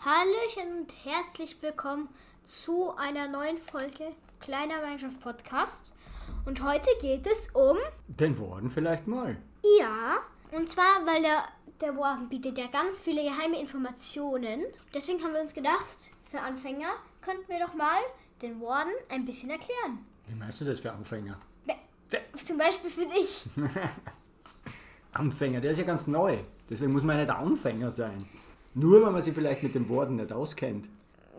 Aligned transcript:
Hallöchen 0.00 0.78
und 0.78 0.94
herzlich 1.04 1.60
willkommen 1.60 2.08
zu 2.44 2.94
einer 2.96 3.26
neuen 3.26 3.58
Folge 3.58 4.12
Kleiner 4.38 4.80
Minecraft 4.80 5.18
Podcast. 5.20 5.92
Und 6.46 6.62
heute 6.62 6.88
geht 7.00 7.26
es 7.26 7.48
um. 7.52 7.76
Den 8.06 8.38
Warden 8.38 8.70
vielleicht 8.70 9.08
mal. 9.08 9.36
Ja, 9.80 10.18
und 10.52 10.68
zwar, 10.68 11.04
weil 11.04 11.22
der, 11.22 11.42
der 11.80 11.96
Warden 11.96 12.28
bietet 12.28 12.58
ja 12.58 12.68
ganz 12.68 13.00
viele 13.00 13.24
geheime 13.24 13.58
Informationen. 13.60 14.62
Deswegen 14.94 15.20
haben 15.24 15.32
wir 15.32 15.40
uns 15.40 15.52
gedacht, 15.52 16.12
für 16.30 16.40
Anfänger 16.40 16.90
könnten 17.20 17.48
wir 17.48 17.58
doch 17.58 17.74
mal 17.74 18.00
den 18.40 18.60
Warden 18.60 18.92
ein 19.08 19.24
bisschen 19.24 19.50
erklären. 19.50 20.06
Wie 20.28 20.36
meinst 20.36 20.60
du 20.60 20.64
das 20.64 20.78
für 20.78 20.92
Anfänger? 20.92 21.40
Zum 22.36 22.56
Beispiel 22.56 22.90
für 22.90 23.06
dich. 23.06 23.46
Anfänger, 25.12 25.60
der 25.60 25.72
ist 25.72 25.78
ja 25.78 25.84
ganz 25.84 26.06
neu. 26.06 26.38
Deswegen 26.70 26.92
muss 26.92 27.02
man 27.02 27.16
ja 27.18 27.24
nicht 27.24 27.34
Anfänger 27.34 27.90
sein. 27.90 28.18
Nur 28.74 29.02
weil 29.02 29.10
man 29.10 29.22
sich 29.22 29.34
vielleicht 29.34 29.62
mit 29.62 29.74
dem 29.74 29.88
Warden 29.88 30.16
nicht 30.16 30.30
auskennt. 30.32 30.88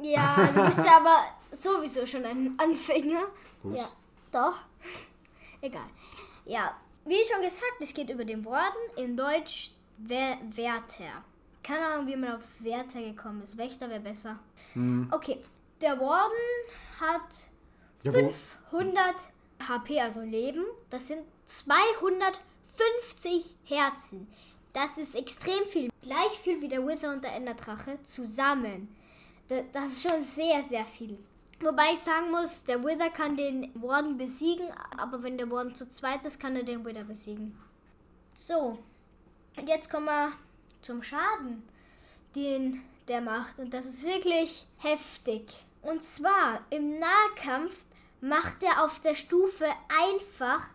Ja, 0.01 0.49
du 0.53 0.65
bist 0.65 0.79
ja 0.79 0.97
aber 0.97 1.23
sowieso 1.51 2.05
schon 2.05 2.25
ein 2.25 2.55
Anfänger. 2.57 3.27
Was? 3.63 3.79
Ja, 3.79 3.89
doch. 4.31 4.59
Egal. 5.61 5.87
Ja, 6.45 6.75
wie 7.05 7.23
schon 7.25 7.41
gesagt, 7.41 7.81
es 7.81 7.93
geht 7.93 8.09
über 8.09 8.25
den 8.25 8.43
Warden, 8.45 8.79
in 8.97 9.17
Deutsch 9.17 9.71
Wer 9.97 10.37
Wärter. 10.55 11.23
Keine 11.61 11.85
Ahnung, 11.85 12.07
wie 12.07 12.15
man 12.15 12.37
auf 12.37 12.43
Wärter 12.59 13.01
gekommen 13.01 13.43
ist. 13.43 13.57
Wächter 13.57 13.89
wäre 13.89 13.99
besser. 13.99 14.39
Okay, 15.11 15.43
der 15.81 15.99
Warden 15.99 16.31
hat 16.99 17.49
Ja, 18.03 18.13
wo, 18.13 18.31
500 18.69 19.15
HP, 19.67 19.99
also 19.99 20.21
Leben. 20.21 20.63
Das 20.89 21.07
sind 21.07 21.23
250 21.45 23.57
Herzen. 23.65 24.27
Das 24.73 24.97
ist 24.97 25.15
extrem 25.15 25.65
viel. 25.67 25.89
Gleich 26.01 26.39
viel 26.43 26.61
wie 26.61 26.67
der 26.67 26.85
Wither 26.85 27.11
und 27.11 27.23
der 27.23 27.33
Enderdrache 27.35 28.01
zusammen. 28.03 28.95
Da- 29.47 29.63
Das 29.73 29.87
ist 29.93 30.07
schon 30.09 30.21
sehr, 30.21 30.61
sehr 30.63 30.85
viel. 30.85 31.17
Wobei 31.61 31.91
ich 31.93 31.99
sagen 31.99 32.31
muss, 32.31 32.63
der 32.63 32.83
Wither 32.83 33.09
kann 33.09 33.35
den 33.35 33.71
Warden 33.81 34.17
besiegen, 34.17 34.67
aber 34.97 35.21
wenn 35.23 35.37
der 35.37 35.49
Warden 35.49 35.75
zu 35.75 35.89
zweit 35.89 36.25
ist, 36.25 36.39
kann 36.39 36.55
er 36.55 36.63
den 36.63 36.85
Wither 36.85 37.03
besiegen. 37.03 37.57
So, 38.33 38.79
und 39.57 39.67
jetzt 39.67 39.89
kommen 39.89 40.05
wir 40.05 40.31
zum 40.81 41.03
Schaden, 41.03 41.67
den 42.35 42.81
der 43.09 43.19
macht. 43.21 43.59
Und 43.59 43.73
das 43.73 43.85
ist 43.85 44.05
wirklich 44.05 44.65
heftig. 44.77 45.51
Und 45.81 46.03
zwar 46.03 46.61
im 46.69 46.99
Nahkampf 46.99 47.75
macht 48.21 48.63
er 48.63 48.85
auf 48.85 49.01
der 49.01 49.15
Stufe 49.15 49.65
einfach 50.07 50.69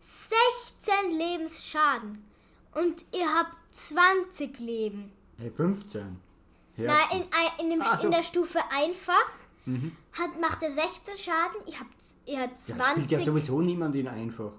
16 0.00 1.16
Lebensschaden. 1.16 2.24
Und 2.80 3.04
ihr 3.12 3.26
habt 3.34 3.56
20 3.72 4.58
Leben. 4.58 5.12
hey, 5.38 5.50
15. 5.50 6.20
Na, 6.78 6.92
Herzen. 6.94 7.16
in, 7.16 7.22
ein- 7.22 7.64
in, 7.64 7.70
dem, 7.70 7.80
Ach 7.82 7.98
so. 7.98 8.04
in 8.06 8.10
der 8.12 8.22
Stufe 8.22 8.58
einfach 8.70 9.30
hat, 10.12 10.40
macht 10.40 10.62
er 10.62 10.70
16 10.70 11.16
Schaden. 11.16 11.56
Ihr 11.66 11.80
habt, 11.80 11.94
ihr 12.26 12.40
habt 12.40 12.50
ja, 12.68 12.76
das 12.76 12.90
spielt 12.92 13.10
ja 13.10 13.18
20 13.18 13.24
sowieso 13.24 13.60
niemand 13.60 13.96
in 13.96 14.06
einfach. 14.06 14.52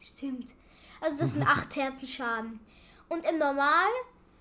Stimmt. 0.00 0.54
Also 1.00 1.18
das 1.18 1.34
sind 1.34 1.46
8 1.46 1.76
Herzen 1.76 2.08
Schaden. 2.08 2.60
Und 3.08 3.24
im 3.28 3.38
Normal 3.38 3.90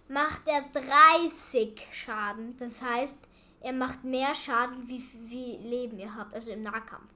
macht 0.08 0.44
er 0.48 0.62
30 0.72 1.86
Schaden. 1.92 2.56
Das 2.58 2.82
heißt, 2.82 3.20
er 3.62 3.74
macht 3.74 4.04
mehr 4.06 4.34
Schaden, 4.36 4.88
wie, 4.88 5.04
wie 5.26 5.58
Leben 5.68 5.98
ihr 6.00 6.16
habt, 6.16 6.34
also 6.34 6.52
im 6.52 6.64
Nahkampf. 6.64 7.10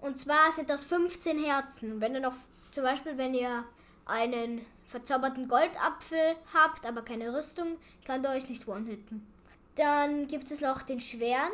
Und 0.00 0.18
zwar 0.18 0.50
sind 0.52 0.68
das 0.70 0.82
15 0.84 1.38
Herzen. 1.44 1.92
Und 1.92 2.00
wenn 2.00 2.14
ihr 2.14 2.20
noch, 2.20 2.34
zum 2.72 2.82
Beispiel, 2.82 3.16
wenn 3.16 3.34
ihr 3.34 3.64
einen 4.06 4.66
verzauberten 4.94 5.48
Goldapfel 5.48 6.36
habt, 6.54 6.86
aber 6.86 7.02
keine 7.02 7.34
Rüstung, 7.36 7.78
kann 8.04 8.22
er 8.24 8.36
euch 8.36 8.48
nicht 8.48 8.68
one-hitten. 8.68 9.26
Dann 9.74 10.28
gibt 10.28 10.52
es 10.52 10.60
noch 10.60 10.82
den 10.82 11.00
schweren. 11.00 11.50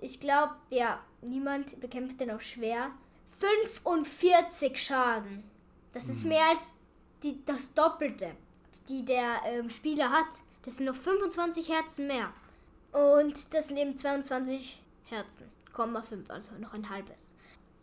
Ich 0.00 0.18
glaube, 0.18 0.54
ja, 0.70 1.00
niemand 1.22 1.80
bekämpft 1.80 2.20
den 2.20 2.32
auch 2.32 2.40
schwer. 2.40 2.90
45 3.38 4.82
Schaden. 4.82 5.44
Das 5.92 6.08
ist 6.08 6.24
mehr 6.24 6.42
als 6.50 6.72
die, 7.22 7.44
das 7.44 7.74
Doppelte, 7.74 8.32
die 8.88 9.04
der 9.04 9.42
ähm, 9.46 9.70
Spieler 9.70 10.10
hat. 10.10 10.42
Das 10.62 10.78
sind 10.78 10.86
noch 10.86 10.96
25 10.96 11.68
Herzen 11.68 12.08
mehr. 12.08 12.32
Und 12.90 13.54
das 13.54 13.68
sind 13.68 13.76
eben 13.76 13.96
22 13.96 14.82
Herzen. 15.04 15.48
0,5, 15.72 16.28
also 16.28 16.50
noch 16.58 16.74
ein 16.74 16.90
halbes. 16.90 17.34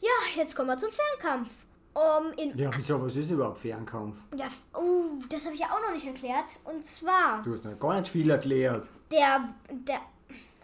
Ja, 0.02 0.10
jetzt 0.36 0.56
kommen 0.56 0.68
wir 0.70 0.78
zum 0.78 0.92
Fernkampf. 0.92 1.50
Um 1.94 2.32
in 2.38 2.58
Ja, 2.58 2.70
wieso, 2.76 3.02
was 3.02 3.16
ist 3.16 3.32
überhaupt 3.32 3.58
Fernkampf? 3.58 4.18
ja, 4.38 4.48
uh, 4.80 5.22
das 5.30 5.44
habe 5.46 5.56
ich 5.56 5.62
ja 5.62 5.68
auch 5.68 5.82
noch 5.88 5.94
nicht 5.94 6.08
erklärt. 6.08 6.56
Und 6.64 6.84
zwar 6.86 7.42
Du 7.44 7.54
hast 7.54 7.66
noch 7.66 7.78
gar 7.80 8.00
nicht 8.00 8.10
viel 8.12 8.30
erklärt. 8.30 8.90
der, 9.12 9.54
der, 9.70 10.00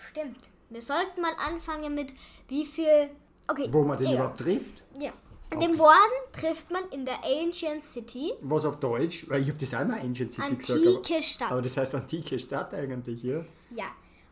stimmt. 0.09 0.49
Wir 0.69 0.81
sollten 0.81 1.21
mal 1.21 1.33
anfangen 1.37 1.95
mit 1.95 2.13
wie 2.47 2.65
viel, 2.65 3.09
okay. 3.47 3.67
Wo 3.71 3.83
man 3.83 3.97
den 3.97 4.07
egal. 4.07 4.19
überhaupt 4.19 4.39
trifft. 4.39 4.83
Ja. 4.99 5.11
Den 5.53 5.79
Warden 5.79 6.31
trifft 6.33 6.69
man 6.71 6.83
in 6.91 7.05
der 7.05 7.19
Ancient 7.23 7.81
City, 7.81 8.33
Was 8.41 8.65
auf 8.65 8.79
Deutsch, 8.81 9.29
weil 9.29 9.41
ich 9.41 9.47
habe 9.47 9.57
das 9.57 9.73
einmal 9.73 9.99
Ancient 10.01 10.33
City 10.33 10.55
gesagt. 10.57 10.85
antike 10.85 11.23
Stadt. 11.23 11.51
aber 11.51 11.61
das 11.61 11.77
heißt 11.77 11.95
antike 11.95 12.37
Stadt 12.37 12.73
eigentlich, 12.73 13.23
ja. 13.23 13.45
Ja. 13.71 13.85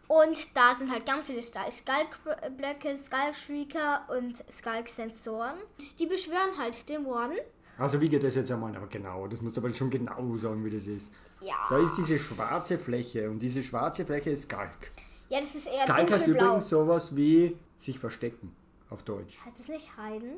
Und 0.07 0.55
da 0.55 0.75
sind 0.75 0.91
halt 0.91 1.05
ganz 1.05 1.25
viele 1.27 1.41
Skulkblöcke, 1.41 2.95
Skulkshrieker 2.95 4.07
und 4.09 4.43
Skulk-Sensoren. 4.51 5.53
Und 5.79 5.99
Die 5.99 6.05
beschwören 6.05 6.57
halt 6.57 6.87
den 6.89 7.05
Warden. 7.05 7.37
Also 7.77 7.99
wie 7.99 8.07
geht 8.07 8.23
das 8.23 8.35
jetzt 8.35 8.51
einmal? 8.51 8.75
Aber 8.75 8.87
genau, 8.87 9.27
das 9.27 9.41
musst 9.41 9.57
du 9.57 9.61
aber 9.61 9.73
schon 9.73 9.89
genau 9.89 10.35
sagen, 10.37 10.63
wie 10.63 10.69
das 10.69 10.87
ist. 10.87 11.11
Ja. 11.41 11.55
Da 11.69 11.77
ist 11.79 11.95
diese 11.97 12.17
schwarze 12.19 12.77
Fläche 12.77 13.29
und 13.29 13.39
diese 13.39 13.61
schwarze 13.63 14.05
Fläche 14.05 14.29
ist 14.29 14.43
Skalk. 14.43 14.91
Ja, 15.29 15.39
das 15.39 15.55
ist 15.55 15.67
eher 15.67 15.83
Skalk 15.83 15.99
heißt 16.11 16.21
dunkelblau. 16.21 16.45
übrigens 16.45 16.69
sowas 16.69 17.15
wie 17.15 17.57
sich 17.77 17.99
verstecken 17.99 18.55
auf 18.89 19.03
Deutsch. 19.03 19.43
Heißt 19.43 19.59
das 19.59 19.67
nicht 19.67 19.97
Heiden? 19.97 20.35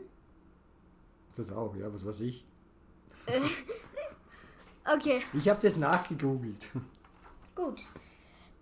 Ist 1.30 1.40
das 1.40 1.52
auch, 1.52 1.76
ja, 1.76 1.94
was 1.94 2.06
weiß 2.06 2.22
ich. 2.22 2.46
Okay. 4.90 5.22
Ich 5.34 5.50
habe 5.50 5.60
das 5.62 5.76
nachgegoogelt. 5.76 6.70
Gut. 7.56 7.88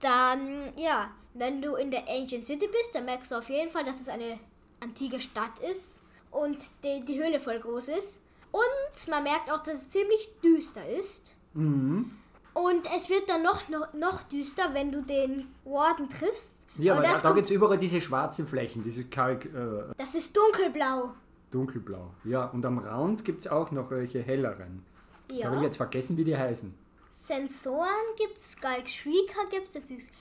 Dann, 0.06 0.72
ja, 0.78 1.10
wenn 1.34 1.62
du 1.64 1.76
in 1.76 1.90
der 1.90 2.04
Ancient 2.08 2.46
City 2.46 2.68
bist, 2.68 2.94
dann 2.94 3.06
merkst 3.06 3.32
du 3.32 3.36
auf 3.36 3.50
jeden 3.50 3.72
Fall, 3.72 3.84
dass 3.86 4.00
es 4.00 4.08
eine 4.08 4.38
antike 4.80 5.20
Stadt 5.20 5.60
ist 5.60 6.04
und 6.30 6.58
die, 6.84 7.04
die 7.04 7.18
Höhle 7.22 7.40
voll 7.40 7.60
groß 7.60 7.88
ist. 7.88 8.20
Und 8.52 9.10
man 9.10 9.24
merkt 9.24 9.52
auch, 9.52 9.64
dass 9.64 9.80
es 9.80 9.90
ziemlich 9.90 10.30
düster 10.44 10.88
ist. 10.88 11.36
Mhm. 11.56 12.12
Und 12.54 12.88
es 12.96 13.10
wird 13.10 13.28
dann 13.30 13.42
noch, 13.42 13.68
noch, 13.68 13.94
noch 13.94 14.24
düster, 14.24 14.74
wenn 14.74 14.92
du 14.92 15.02
den 15.02 15.48
Warden 15.66 16.08
triffst. 16.08 16.68
Ja, 16.78 16.94
aber 16.94 17.02
da, 17.02 17.32
gibt 17.32 17.46
es 17.48 17.52
überall 17.52 17.78
diese 17.78 18.00
schwarzen 18.00 18.48
Flächen, 18.48 18.84
dieses 18.84 19.10
Kalk, 19.10 19.46
äh, 19.46 19.94
das 19.98 20.14
ist 20.14 20.38
dunkelblau. 20.38 21.14
dunkelblau. 21.52 22.12
Ja, 22.26 22.46
und 22.46 22.66
am 22.66 22.78
Rand 22.78 23.26
gibt 23.26 23.42
es 23.42 23.48
auch 23.48 23.72
noch 23.72 23.90
welche 23.90 24.22
helleren. 24.22 24.86
Da 25.28 25.46
habe 25.46 25.56
ich 25.56 25.62
Ja. 25.62 25.68
jetzt 25.68 25.78
vergessen, 25.78 26.16
wie 26.16 26.24
die 26.24 26.38
heißen. 26.38 26.74
Sensoren 27.18 27.88
gibt's, 28.18 28.52
Skulk 28.52 28.88
Shrieker 28.90 29.46
gibt's, 29.50 29.72
das 29.72 29.90
ist 29.90 30.12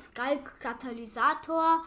Skulk 0.00 0.58
Katalysator 0.60 1.82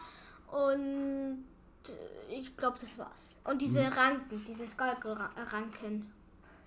und 0.52 1.44
äh, 1.88 2.34
ich 2.34 2.56
glaube, 2.56 2.78
das 2.78 2.96
war's. 2.98 3.36
Und 3.44 3.60
diese 3.62 3.80
Mhm. 3.80 3.88
Ranken, 3.92 4.44
diese 4.46 4.66
Skulk 4.68 5.04
Ranken. 5.06 6.10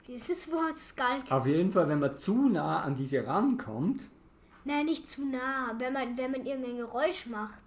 Dieses 0.08 0.52
Wort 0.52 0.78
Skulk. 0.80 1.30
Auf 1.32 1.46
jeden 1.46 1.72
Fall, 1.72 1.88
wenn 1.90 2.00
man 2.00 2.18
zu 2.18 2.50
nah 2.50 2.82
an 2.82 2.96
diese 2.96 3.26
rankommt, 3.26 4.10
Nein, 4.66 4.86
nicht 4.86 5.08
zu 5.08 5.24
nah, 5.26 5.74
wenn 5.78 5.94
man, 5.94 6.18
wenn 6.18 6.32
man 6.32 6.46
irgendein 6.46 6.76
Geräusch 6.78 7.28
macht. 7.28 7.62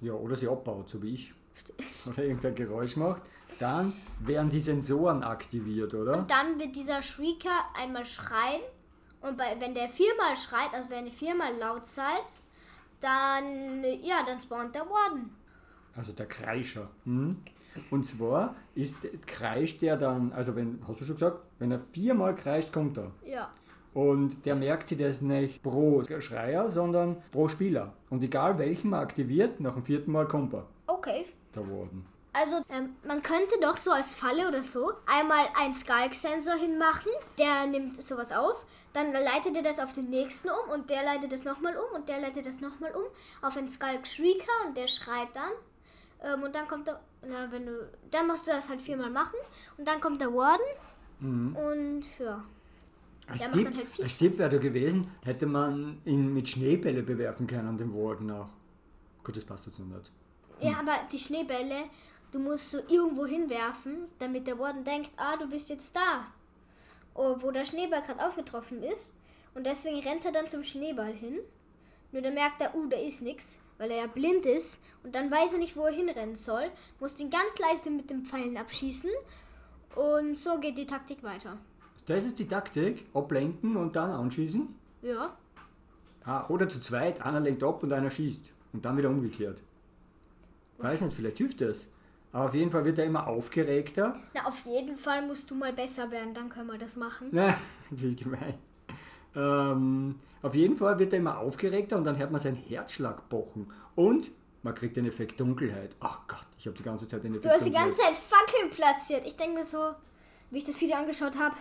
ja, 0.00 0.12
oder 0.12 0.36
sie 0.36 0.46
abbaut, 0.48 0.88
so 0.88 1.02
wie 1.02 1.14
ich, 1.14 1.34
oder 2.06 2.22
irgendein 2.22 2.54
Geräusch 2.54 2.96
macht, 2.96 3.22
dann 3.58 3.92
werden 4.20 4.50
die 4.50 4.60
Sensoren 4.60 5.24
aktiviert, 5.24 5.92
oder? 5.94 6.18
Und 6.18 6.30
dann 6.30 6.56
wird 6.60 6.76
dieser 6.76 7.02
Shrieker 7.02 7.64
einmal 7.76 8.06
schreien. 8.06 8.60
Und 9.26 9.36
bei, 9.36 9.56
wenn 9.58 9.74
der 9.74 9.88
viermal 9.88 10.36
schreit, 10.36 10.72
also 10.72 10.88
wenn 10.90 11.06
ihr 11.06 11.12
viermal 11.12 11.54
laut 11.56 11.86
seid, 11.86 12.24
dann, 13.00 13.82
ja, 14.02 14.22
dann 14.24 14.40
spawnt 14.40 14.74
der 14.74 14.82
Warden. 14.82 15.34
Also 15.96 16.12
der 16.12 16.26
Kreischer. 16.26 16.88
Hm? 17.04 17.42
Und 17.90 18.04
zwar 18.04 18.54
ist, 18.74 18.98
kreischt 19.26 19.82
der 19.82 19.96
dann, 19.96 20.32
also 20.32 20.54
wenn, 20.56 20.80
hast 20.86 21.00
du 21.00 21.04
schon 21.04 21.16
gesagt, 21.16 21.40
wenn 21.58 21.70
er 21.72 21.80
viermal 21.80 22.34
kreischt, 22.34 22.72
kommt 22.72 22.98
er. 22.98 23.10
Ja. 23.24 23.50
Und 23.92 24.44
der 24.46 24.54
merkt 24.54 24.88
sich 24.88 24.98
das 24.98 25.22
nicht 25.22 25.62
pro 25.62 26.02
Schreier, 26.20 26.70
sondern 26.70 27.22
pro 27.32 27.48
Spieler. 27.48 27.94
Und 28.10 28.22
egal 28.22 28.58
welchen 28.58 28.90
man 28.90 29.00
aktiviert, 29.00 29.58
nach 29.60 29.74
dem 29.74 29.82
vierten 29.84 30.12
Mal 30.12 30.28
kommt 30.28 30.54
er, 30.54 30.66
Okay. 30.86 31.24
der 31.54 31.62
Warden. 31.62 32.06
Also, 32.32 32.56
ähm, 32.68 32.90
man 33.06 33.22
könnte 33.22 33.58
doch 33.62 33.78
so 33.78 33.90
als 33.90 34.14
Falle 34.14 34.46
oder 34.48 34.62
so 34.62 34.92
einmal 35.06 35.46
einen 35.58 35.72
Skulk-Sensor 35.72 36.56
hinmachen, 36.56 37.10
der 37.38 37.66
nimmt 37.66 37.96
sowas 37.96 38.30
auf, 38.32 38.62
dann 38.96 39.12
leitet 39.12 39.54
er 39.56 39.62
das 39.62 39.78
auf 39.78 39.92
den 39.92 40.08
nächsten 40.08 40.48
um 40.48 40.70
und 40.72 40.88
der 40.88 41.04
leitet 41.04 41.32
das 41.32 41.44
nochmal 41.44 41.76
um 41.76 41.94
und 41.94 42.08
der 42.08 42.20
leitet 42.20 42.46
das 42.46 42.60
nochmal 42.60 42.92
um 42.92 43.04
auf 43.42 43.56
einen 43.56 43.68
Skulk-Shrieker 43.68 44.66
und 44.66 44.76
der 44.76 44.88
schreit 44.88 45.28
dann. 45.34 45.52
Ähm, 46.22 46.42
und 46.42 46.54
dann 46.54 46.66
kommt 46.66 46.86
der, 46.86 47.00
na, 47.22 47.50
wenn 47.52 47.66
du, 47.66 47.90
dann 48.10 48.26
musst 48.26 48.46
du 48.46 48.50
das 48.50 48.68
halt 48.68 48.80
viermal 48.80 49.10
machen 49.10 49.38
und 49.76 49.86
dann 49.86 50.00
kommt 50.00 50.20
der 50.20 50.32
Warden 50.32 50.64
und 51.20 52.04
ja. 52.18 52.44
Als 53.28 53.40
Der 53.40 53.50
dann 53.50 53.76
halt 53.76 53.86
als 54.00 54.18
Tipp 54.18 54.38
wäre 54.38 54.50
da 54.50 54.58
gewesen, 54.58 55.08
hätte 55.24 55.46
man 55.46 56.00
ihn 56.04 56.32
mit 56.32 56.48
Schneebälle 56.48 57.02
bewerfen 57.02 57.46
können, 57.46 57.76
den 57.76 57.92
Warden 57.92 58.30
auch. 58.30 58.50
Gut, 59.24 59.36
das 59.36 59.44
passt 59.44 59.66
jetzt 59.66 59.80
noch 59.80 59.86
nicht. 59.86 60.12
Ja, 60.60 60.78
aber 60.78 60.92
die 61.10 61.18
Schneebälle, 61.18 61.90
du 62.30 62.38
musst 62.38 62.70
so 62.70 62.78
irgendwo 62.88 63.26
hinwerfen, 63.26 64.06
damit 64.18 64.46
der 64.46 64.58
Warden 64.58 64.84
denkt, 64.84 65.10
ah, 65.16 65.36
du 65.36 65.48
bist 65.48 65.68
jetzt 65.70 65.96
da. 65.96 66.28
Oh, 67.16 67.36
wo 67.38 67.50
der 67.50 67.64
Schneeball 67.64 68.02
gerade 68.02 68.24
aufgetroffen 68.24 68.82
ist. 68.82 69.16
Und 69.54 69.64
deswegen 69.64 70.00
rennt 70.00 70.24
er 70.24 70.32
dann 70.32 70.48
zum 70.48 70.62
Schneeball 70.62 71.12
hin. 71.12 71.38
Nur 72.12 72.22
dann 72.22 72.34
merkt 72.34 72.60
er, 72.60 72.74
uh, 72.74 72.86
da 72.86 72.96
ist 72.96 73.22
nichts, 73.22 73.62
weil 73.78 73.90
er 73.90 73.98
ja 73.98 74.06
blind 74.06 74.44
ist. 74.46 74.82
Und 75.02 75.14
dann 75.14 75.30
weiß 75.30 75.54
er 75.54 75.58
nicht, 75.58 75.76
wo 75.76 75.82
er 75.82 75.92
hinrennen 75.92 76.36
soll. 76.36 76.70
Muss 77.00 77.18
ihn 77.18 77.30
ganz 77.30 77.58
leise 77.58 77.90
mit 77.90 78.10
den 78.10 78.24
Pfeilen 78.24 78.56
abschießen. 78.56 79.10
Und 79.94 80.36
so 80.36 80.60
geht 80.60 80.76
die 80.76 80.86
Taktik 80.86 81.22
weiter. 81.22 81.58
Das 82.04 82.24
ist 82.24 82.38
die 82.38 82.46
Taktik, 82.46 83.06
ablenken 83.14 83.76
und 83.76 83.96
dann 83.96 84.10
anschießen. 84.10 84.74
Ja. 85.02 85.36
Ah, 86.24 86.46
oder 86.48 86.68
zu 86.68 86.80
zweit, 86.80 87.22
einer 87.22 87.40
lenkt 87.40 87.62
ab 87.62 87.82
und 87.82 87.92
einer 87.92 88.10
schießt. 88.10 88.50
Und 88.72 88.84
dann 88.84 88.96
wieder 88.96 89.08
umgekehrt. 89.08 89.62
Weiß 90.78 91.00
nicht, 91.00 91.14
vielleicht 91.14 91.38
hilft 91.38 91.60
das. 91.62 91.88
Aber 92.36 92.44
auf 92.48 92.54
jeden 92.54 92.70
Fall 92.70 92.84
wird 92.84 92.98
er 92.98 93.06
immer 93.06 93.26
aufgeregter. 93.26 94.14
Na, 94.34 94.44
auf 94.46 94.60
jeden 94.66 94.98
Fall 94.98 95.26
musst 95.26 95.50
du 95.50 95.54
mal 95.54 95.72
besser 95.72 96.10
werden, 96.10 96.34
dann 96.34 96.50
können 96.50 96.66
wir 96.70 96.76
das 96.76 96.94
machen. 96.96 97.28
Na, 97.30 97.56
wie 97.90 98.14
gemein. 98.14 98.58
Ähm, 99.34 100.20
auf 100.42 100.54
jeden 100.54 100.76
Fall 100.76 100.98
wird 100.98 101.12
er 101.14 101.18
immer 101.20 101.38
aufgeregter 101.38 101.96
und 101.96 102.04
dann 102.04 102.18
hört 102.18 102.30
man 102.30 102.40
seinen 102.40 102.56
Herzschlag 102.56 103.28
pochen. 103.30 103.72
Und 103.94 104.30
man 104.62 104.74
kriegt 104.74 104.96
den 104.98 105.06
Effekt 105.06 105.40
Dunkelheit. 105.40 105.96
Ach 106.00 106.20
Gott, 106.26 106.46
ich 106.58 106.66
habe 106.66 106.76
die 106.76 106.82
ganze 106.82 107.08
Zeit 107.08 107.24
den 107.24 107.32
Effekt 107.32 107.44
Du 107.46 107.48
hast 107.50 107.60
die 107.64 107.70
Dunkelheit. 107.70 107.88
ganze 107.96 108.02
Zeit 108.02 108.16
Fackeln 108.16 108.70
platziert. 108.70 109.22
Ich 109.26 109.36
denke 109.36 109.54
mir 109.58 109.64
so, 109.64 109.94
wie 110.50 110.58
ich 110.58 110.64
das 110.64 110.78
Video 110.80 110.96
angeschaut 110.96 111.38
habe. 111.38 111.56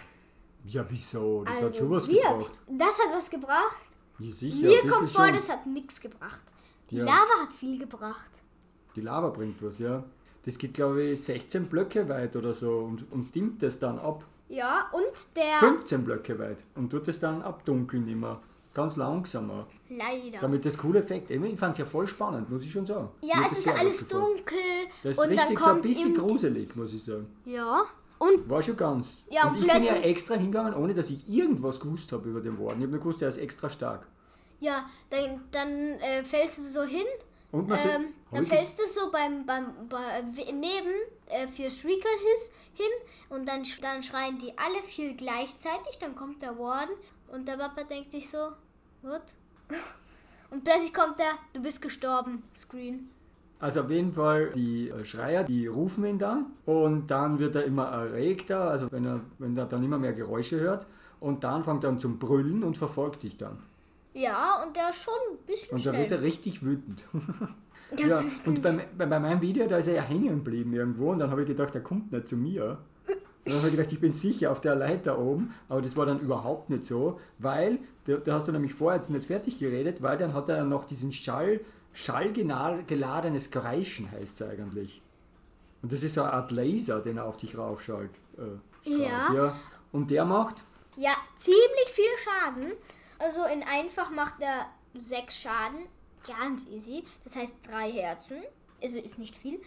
Ja, 0.66 0.86
wieso? 0.90 1.44
Das 1.46 1.56
Also 1.56 1.68
hat 1.68 1.76
schon 1.78 1.92
was 1.92 2.08
wirkt. 2.08 2.22
gebracht. 2.22 2.52
Das 2.68 3.00
hat 3.00 3.14
was 3.18 3.30
gebracht. 3.30 3.78
Ja, 4.20 4.32
sicher, 4.32 4.66
Mir 4.68 4.82
kommt 4.92 5.10
vor, 5.12 5.26
schon. 5.26 5.36
das 5.36 5.50
hat 5.50 5.66
nichts 5.68 6.02
gebracht. 6.02 6.42
Die 6.90 6.98
Ja. 6.98 7.06
Lava 7.06 7.44
hat 7.44 7.54
viel 7.54 7.78
gebracht. 7.80 8.32
Die 8.96 9.02
Lava 9.02 9.30
bringt 9.30 9.62
was, 9.64 9.80
ja. 9.80 10.04
Das 10.46 10.58
geht, 10.58 10.74
glaube 10.76 11.02
ich, 11.04 11.22
16 11.24 11.66
Blöcke 11.66 12.08
weit 12.08 12.36
oder 12.36 12.54
so 12.54 12.80
und, 12.80 13.12
und 13.12 13.34
dimmt 13.34 13.64
es 13.64 13.80
dann 13.80 13.98
ab. 14.00 14.26
Ja, 14.48 14.90
und 14.92 15.36
der 15.36 15.58
15 15.60 16.04
Blöcke 16.06 16.38
weit 16.38 16.58
und 16.76 16.92
tut 16.92 17.08
es 17.08 17.20
dann 17.20 17.42
abdunkeln 17.42 18.08
immer. 18.08 18.42
Ganz 18.76 18.98
langsamer. 18.98 19.68
leider. 19.90 20.40
Damit 20.42 20.66
das 20.66 20.78
coole 20.78 21.00
Effekt. 21.00 21.32
Ich 21.32 21.60
fand 21.60 21.72
es 21.72 21.78
ja 21.80 21.86
voll 21.86 22.08
spannend, 22.08 22.50
muss 22.50 22.64
ich 22.64 22.72
schon 22.72 22.86
sagen. 22.86 23.10
Ja, 23.22 23.36
es 23.42 23.50
das 23.50 23.58
ist 23.60 23.68
alles 23.70 24.08
dunkel 24.08 24.58
Das 25.02 25.18
ist 25.18 25.20
und 25.20 25.30
dann 25.30 25.40
richtig 25.40 25.60
so 25.60 25.66
ein 25.66 25.72
kommt 25.72 25.82
bisschen 25.84 26.14
gruselig, 26.14 26.76
muss 26.76 26.94
ich 26.94 27.04
sagen. 27.04 27.28
Ja. 27.46 27.84
Und 28.20 28.50
War 28.50 28.62
schon 28.62 28.76
ganz. 28.78 29.26
Ja, 29.30 29.48
und 29.48 29.56
und 29.58 29.66
ich 29.66 29.74
bin 29.74 29.84
ja 29.84 29.96
extra 29.96 30.36
hingegangen, 30.36 30.74
ohne 30.74 30.94
dass 30.94 31.10
ich 31.10 31.28
irgendwas 31.28 31.80
gewusst 31.80 32.12
habe 32.12 32.30
über 32.30 32.42
den 32.42 32.60
Warden. 32.60 32.80
Ich 32.80 32.84
habe 32.84 32.92
nur 32.92 33.00
gewusst, 33.00 33.22
er 33.22 33.30
ist 33.30 33.38
extra 33.38 33.70
stark. 33.70 34.08
ja, 34.60 34.86
dann, 35.10 35.42
dann 35.52 35.70
äh, 36.02 36.24
fällst 36.24 36.60
du 36.60 36.64
so 36.64 36.84
hin. 36.84 37.06
Und 37.56 37.70
man 37.70 37.80
Ähm, 37.80 38.14
dann 38.32 38.46
fällst 38.46 38.78
du 38.80 38.86
so 38.86 39.10
beim, 39.12 39.46
beim, 39.46 39.88
bei, 39.88 39.98
neben 40.52 40.92
äh, 41.28 41.48
vier 41.48 41.72
Shrieker 41.72 42.10
hin 42.74 42.86
und 43.30 43.48
dann, 43.48 43.64
dann 43.82 44.04
schreien 44.04 44.38
die 44.40 44.58
alle 44.58 44.84
vier 44.84 45.14
gleichzeitig. 45.14 45.98
Dann 46.00 46.16
kommt 46.16 46.42
der 46.42 46.60
Warden 46.60 46.94
und 47.32 47.48
der 47.48 47.54
Papa 47.56 47.84
denkt 47.84 48.12
sich 48.12 48.30
so, 48.30 48.52
what? 49.02 49.36
Und 50.52 50.64
plötzlich 50.64 50.94
kommt 50.94 51.18
der, 51.18 51.32
du 51.54 51.62
bist 51.62 51.82
gestorben, 51.82 52.44
Screen. 52.54 53.10
Also 53.60 53.82
auf 53.82 53.90
jeden 53.90 54.14
Fall, 54.14 54.52
die 54.52 54.90
äh, 54.90 55.04
Schreier, 55.04 55.44
die 55.44 55.66
rufen 55.66 56.06
ihn 56.06 56.20
dann 56.20 56.52
und 56.66 57.08
dann 57.08 57.40
wird 57.40 57.56
er 57.56 57.66
immer 57.66 57.86
erregter, 57.86 58.70
also 58.70 58.92
wenn 58.92 59.06
er, 59.06 59.22
wenn 59.40 59.58
er 59.58 59.66
dann 59.66 59.84
immer 59.84 59.98
mehr 59.98 60.14
Geräusche 60.14 60.60
hört 60.60 60.86
und 61.20 61.44
dann 61.44 61.64
fängt 61.64 61.84
er 61.84 61.90
an 61.90 62.00
zum 62.00 62.20
Brüllen 62.20 62.64
und 62.64 62.78
verfolgt 62.78 63.24
dich 63.24 63.38
dann. 63.38 63.58
Ja, 64.16 64.64
und 64.66 64.76
der 64.76 64.90
ist 64.90 65.04
schon 65.04 65.14
ein 65.32 65.38
bisschen 65.46 65.72
Und 65.72 65.86
da 65.86 65.92
schnell. 65.92 66.02
wird 66.02 66.12
er 66.12 66.22
richtig 66.22 66.64
wütend. 66.64 67.04
Ja, 68.00 68.08
ja, 68.08 68.16
das 68.16 68.26
ist 68.26 68.48
und 68.48 68.64
bei, 68.64 68.72
bei, 68.98 69.06
bei 69.06 69.20
meinem 69.20 69.40
Video, 69.42 69.68
da 69.68 69.78
ist 69.78 69.88
er 69.88 69.94
ja 69.94 70.02
hängen 70.02 70.44
geblieben 70.44 70.74
irgendwo 70.74 71.12
und 71.12 71.20
dann 71.20 71.30
habe 71.30 71.44
ich 71.44 71.48
gedacht, 71.48 71.76
er 71.76 71.82
kommt 71.82 72.12
nicht 72.12 72.28
zu 72.28 72.36
mir. 72.36 72.80
Und 73.08 73.18
dann 73.46 73.58
habe 73.58 73.68
ich 73.68 73.76
gedacht, 73.76 73.94
ich 73.94 74.00
bin 74.02 74.12
sicher 74.12 74.52
auf 74.52 74.60
der 74.60 74.76
Leiter 74.76 75.20
oben, 75.20 75.54
aber 75.70 75.84
das 75.84 75.96
war 75.96 76.08
dann 76.08 76.20
überhaupt 76.20 76.72
nicht 76.72 76.84
so, 76.84 77.20
weil, 77.38 77.78
da, 78.06 78.16
da 78.18 78.34
hast 78.34 78.48
du 78.48 78.52
nämlich 78.52 78.74
vorher 78.74 79.00
jetzt 79.00 79.12
nicht 79.12 79.26
fertig 79.26 79.60
geredet, 79.60 80.02
weil 80.02 80.18
dann 80.18 80.34
hat 80.34 80.50
er 80.50 80.64
noch 80.66 80.86
diesen 80.86 81.14
Schall, 81.14 81.62
schallgeladenes 81.94 83.52
Kreischen 83.52 84.12
heißt 84.12 84.42
es 84.42 84.48
eigentlich. 84.50 85.02
Und 85.82 85.92
das 85.94 86.04
ist 86.04 86.16
so 86.16 86.24
eine 86.24 86.34
Art 86.34 86.52
Laser, 86.52 87.02
den 87.02 87.18
er 87.18 87.26
auf 87.26 87.38
dich 87.38 87.56
raufschallt. 87.58 88.12
Äh, 88.38 88.90
Ja. 88.92 89.32
ja. 89.34 89.60
Und 89.92 90.10
der 90.12 90.26
macht, 90.26 90.64
Ja, 90.98 91.12
ziemlich 91.36 91.90
viel 91.92 92.06
Schaden. 92.24 92.72
Also 93.20 93.46
in 93.46 93.64
einfach 93.64 94.10
macht 94.12 94.36
er 94.42 94.68
sechs 94.94 95.38
Schaden. 95.40 95.86
Ganz 96.28 96.66
easy. 96.68 97.04
Das 97.24 97.36
heißt 97.36 97.54
drei 97.70 97.92
Herzen. 97.92 98.38
Also 98.84 99.00
ist 99.00 99.20
nicht 99.20 99.36
viel. 99.38 99.60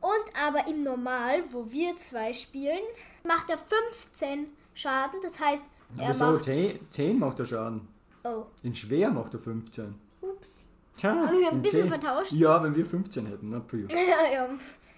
Und 0.00 0.40
aber 0.46 0.66
im 0.68 0.82
Normal, 0.82 1.42
wo 1.52 1.70
wir 1.70 1.96
zwei 1.96 2.32
spielen, 2.32 2.80
macht 3.24 3.50
er 3.50 3.58
15 3.58 4.46
Schaden. 4.74 5.20
Das 5.22 5.40
heißt, 5.40 5.64
er 5.98 6.08
wieso? 6.10 6.24
macht. 6.24 6.44
10, 6.44 6.78
10 6.90 7.18
macht 7.18 7.40
er 7.40 7.46
Schaden. 7.46 7.88
Oh, 8.24 8.44
In 8.62 8.74
schwer 8.74 9.10
macht 9.10 9.34
er 9.34 9.40
15. 9.40 9.94
ups. 10.20 10.48
Tja, 10.96 11.10
Haben 11.10 11.38
wir 11.40 11.48
ein 11.48 11.54
in 11.56 11.62
bisschen 11.62 11.82
10. 11.82 11.88
vertauscht? 11.88 12.32
Ja, 12.32 12.62
wenn 12.62 12.74
wir 12.74 12.84
15 12.84 13.26
hätten, 13.26 13.50
nicht 13.50 13.70
viel. 13.70 13.88
ja. 14.32 14.48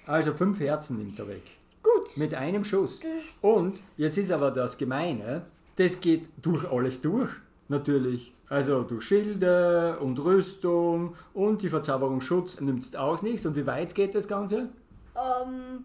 Also 0.07 0.33
fünf 0.35 0.59
Herzen 0.61 0.97
nimmt 0.99 1.19
er 1.19 1.29
weg. 1.29 1.43
Gut. 1.83 2.17
Mit 2.17 2.35
einem 2.35 2.65
Schuss. 2.65 3.01
Und 3.41 3.83
jetzt 3.97 4.19
ist 4.19 4.33
aber 4.33 4.51
das 4.51 4.77
Gemeine, 4.79 5.47
das 5.77 6.01
geht 6.01 6.29
durch 6.43 6.71
alles 6.71 7.01
durch, 7.01 7.31
natürlich. 7.69 8.35
Also 8.49 8.83
durch 8.83 9.05
Schilde 9.05 9.99
und 10.01 10.19
Rüstung 10.25 11.15
und 11.35 11.63
die 11.63 11.69
Verzauberung 11.69 12.21
Schutz 12.21 12.61
nimmt 12.61 12.83
es 12.83 12.97
auch 12.97 13.23
nichts. 13.23 13.45
Und 13.45 13.57
wie 13.57 13.67
weit 13.67 13.95
geht 13.95 14.15
das 14.15 14.27
Ganze? 14.27 14.71
Ähm, 15.15 15.85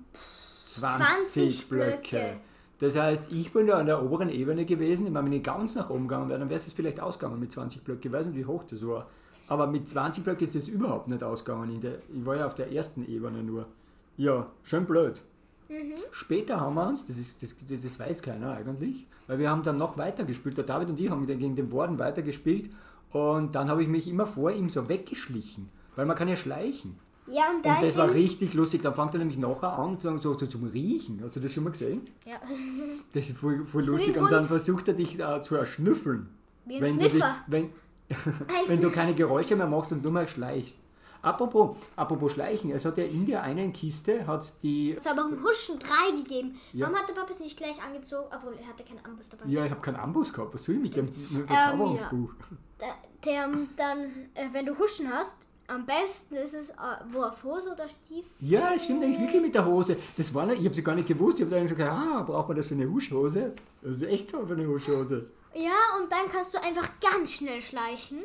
20, 0.65 1.06
20 1.06 1.69
Blöcke. 1.69 1.91
Blöcke. 1.97 2.38
Das 2.80 2.97
heißt, 2.97 3.24
ich 3.30 3.53
bin 3.53 3.68
ja 3.68 3.75
an 3.75 3.85
der 3.85 4.03
oberen 4.03 4.30
Ebene 4.30 4.65
gewesen, 4.65 5.13
wenn 5.13 5.31
ich 5.31 5.44
ganz 5.44 5.75
nach 5.75 5.89
oben 5.89 6.07
gegangen 6.07 6.30
wäre, 6.30 6.39
dann 6.39 6.50
wäre 6.50 6.59
es 6.59 6.71
vielleicht 6.74 7.00
ausgegangen 7.00 7.39
mit 7.39 7.51
20 7.51 7.83
Blöcke. 7.83 8.07
Ich 8.07 8.13
weiß 8.13 8.27
nicht, 8.27 8.38
wie 8.38 8.45
hoch 8.45 8.63
das 8.63 8.86
war. 8.86 9.07
Aber 9.47 9.68
mit 9.68 9.88
20 9.88 10.24
Blöcken 10.24 10.47
ist 10.47 10.56
es 10.56 10.68
überhaupt 10.68 11.07
nicht 11.07 11.24
ausgegangen. 11.24 11.81
Ich 12.13 12.25
war 12.25 12.36
ja 12.36 12.45
auf 12.45 12.56
der 12.56 12.71
ersten 12.71 13.06
Ebene 13.06 13.44
nur. 13.44 13.68
Ja, 14.18 14.47
schön 14.63 14.86
blöd. 14.86 15.21
Später 16.12 16.60
haben 16.60 16.75
wir 16.75 16.88
uns, 16.88 17.06
das, 17.06 17.18
ist, 17.18 17.42
das, 17.42 17.56
das, 17.69 17.81
das 17.81 18.00
weiß 18.00 18.21
keiner 18.21 18.54
eigentlich, 18.54 19.07
weil 19.27 19.39
wir 19.39 19.50
haben 19.50 19.63
dann 19.63 19.77
noch 19.77 19.98
weiter 19.98 20.24
gespielt. 20.25 20.57
Der 20.57 20.63
David 20.65 20.89
und 20.89 21.00
ich 21.00 21.10
haben 21.10 21.25
gegen 21.25 21.56
den 21.56 21.71
Warden 21.71 21.98
weitergespielt 22.00 22.69
und 23.12 23.56
dann 23.56 23.69
habe 23.69 23.81
ich 23.83 23.89
mich 23.89 24.07
immer 24.07 24.27
vor 24.27 24.51
ihm 24.51 24.69
so 24.69 24.88
weggeschlichen, 24.89 25.69
weil 25.95 26.06
man 26.06 26.15
kann 26.15 26.27
ja 26.27 26.36
schleichen. 26.36 26.98
ja, 27.27 27.43
und 27.55 27.65
da 27.65 27.75
Und 27.75 27.84
das 27.84 27.98
war 27.98 28.12
richtig 28.13 28.53
lustig. 28.53 28.82
Dann 28.82 28.93
fängt 28.93 29.13
er 29.13 29.20
nämlich 29.20 29.38
nachher 29.38 29.77
an, 29.77 29.98
so, 29.98 30.17
so, 30.17 30.36
zum 30.36 30.65
Riechen. 30.65 31.22
Hast 31.24 31.36
du 31.36 31.39
das 31.39 31.53
schon 31.53 31.63
mal 31.63 31.70
gesehen? 31.72 32.01
ja, 32.25 32.36
Das 33.13 33.29
ist 33.29 33.38
voll, 33.38 33.63
voll 33.65 33.86
So 33.86 33.93
lustig. 33.93 34.17
Und 34.17 34.32
dann 34.32 34.43
versucht 34.46 34.88
er 34.88 34.93
dich 34.93 35.20
äh, 35.20 35.41
zu 35.41 35.55
erschnüffeln. 35.55 36.27
wie 36.65 36.75
ein 36.77 36.82
Wenn 36.82 36.98
du, 36.98 37.03
dich, 37.03 37.12
Sniffer. 37.12 37.36
wenn, 37.48 37.70
wenn 38.67 38.82
du 38.82 38.89
keine 38.91 39.13
Geräusche 39.13 39.55
mehr 39.55 39.67
machst 39.67 39.91
und 39.91 40.03
nur 40.03 40.12
mal 40.12 40.27
schleichst. 40.27 40.79
Apropos, 41.24 41.77
apropos 41.96 42.34
Schleichen, 42.34 42.70
es 42.72 42.84
hat 42.84 42.98
ja 42.98 43.06
in 43.06 43.25
der 43.25 43.42
einen 43.44 43.72
Kiste 43.72 44.27
hat's 44.27 44.60
die. 44.60 44.92
Es 44.92 45.06
hat 45.06 45.18
aber 45.18 45.30
einen 45.30 45.42
Huschen 45.42 45.80
3 45.80 46.18
gegeben. 46.18 46.60
Ja. 46.74 46.86
Warum 46.86 47.00
hat 47.00 47.08
der 47.08 47.13
Papa 47.13 47.32
es 47.32 47.39
nicht 47.39 47.56
gleich 47.56 47.82
angezogen? 47.82 48.27
Obwohl, 48.36 48.56
er 48.62 48.68
hatte 48.68 48.84
keinen 48.84 49.03
Amboss 49.06 49.30
dabei. 49.30 49.46
Ja, 49.48 49.63
ich 49.63 49.72
habe 49.72 49.80
keinen 49.80 49.96
Amboss 49.96 50.34
gehabt. 50.34 50.53
Was 50.53 50.65
soll 50.65 50.75
ich 50.75 50.82
mit 50.82 50.96
dem 50.98 51.08
Ähm, 51.08 51.27
mit 51.30 51.42
dem 51.42 51.48
Verzauberungsbuch? 51.48 52.34
Der, 52.80 52.96
der 53.24 53.50
dann, 53.77 54.00
äh, 54.34 54.50
wenn 54.51 54.65
du 54.65 54.77
Huschen 54.77 55.10
hast, 55.10 55.38
am 55.68 55.86
besten 55.86 56.36
ist 56.36 56.56
es, 56.56 56.70
äh, 56.72 56.74
wo 57.13 57.24
auf 57.24 57.42
Hose 57.42 57.72
oder 57.72 57.88
Stiefel. 57.88 58.30
Ja, 58.42 58.74
das 58.74 58.84
stimmt 58.84 59.01
eigentlich 59.06 59.22
wirklich 59.22 59.42
mit 59.42 59.56
der 59.56 59.65
Hose. 59.65 59.96
Das 60.18 60.34
war 60.34 60.46
nicht, 60.46 60.60
ich 60.60 60.65
habe 60.65 60.75
sie 60.75 60.84
gar 60.84 60.96
nicht 60.96 61.08
gewusst. 61.08 61.39
Ich 61.39 61.46
habe 61.46 61.56
dann 61.56 61.65
gesagt, 61.65 61.82
ah, 61.82 62.22
braucht 62.24 62.50
man 62.50 62.58
das 62.58 62.68
für 62.68 62.74
eine 62.74 62.89
Huschhose? 62.89 63.53
Das 63.82 63.96
ist 63.96 64.03
echt 64.03 64.30
so 64.30 64.46
für 64.46 64.56
eine 64.56 64.68
Huschhose. 64.68 65.27
Ja, 65.56 66.01
und 66.01 66.12
dann 66.12 66.30
kannst 66.30 66.53
du 66.53 66.62
einfach 66.62 66.89
ganz 67.00 67.32
schnell 67.32 67.62
schleichen. 67.62 68.24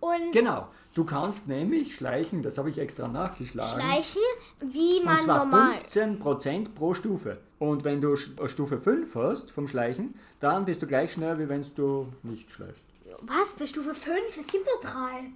Und 0.00 0.32
Genau. 0.32 0.68
Du 0.94 1.04
kannst 1.04 1.46
nämlich 1.46 1.94
schleichen, 1.94 2.42
das 2.42 2.58
habe 2.58 2.70
ich 2.70 2.78
extra 2.78 3.06
nachgeschlagen. 3.08 3.80
schleichen, 3.80 4.22
wie 4.60 4.98
Und 4.98 5.04
man 5.04 5.20
zwar 5.20 5.44
normal. 5.44 5.74
15% 5.88 6.74
pro 6.74 6.94
Stufe. 6.94 7.38
Und 7.58 7.84
wenn 7.84 8.00
du 8.00 8.14
Sch- 8.14 8.48
Stufe 8.48 8.78
5 8.80 9.14
hast 9.14 9.50
vom 9.50 9.68
Schleichen, 9.68 10.14
dann 10.40 10.64
bist 10.64 10.82
du 10.82 10.86
gleich 10.86 11.12
schneller, 11.12 11.38
wie 11.38 11.48
wenn 11.48 11.64
du 11.76 12.12
nicht 12.22 12.50
schleichst. 12.50 12.80
Was? 13.22 13.52
Bei 13.58 13.66
Stufe 13.66 13.94
5? 13.94 14.16
Es 14.40 14.46
gibt 14.46 14.66
nur 14.66 14.90
drei. 14.90 15.30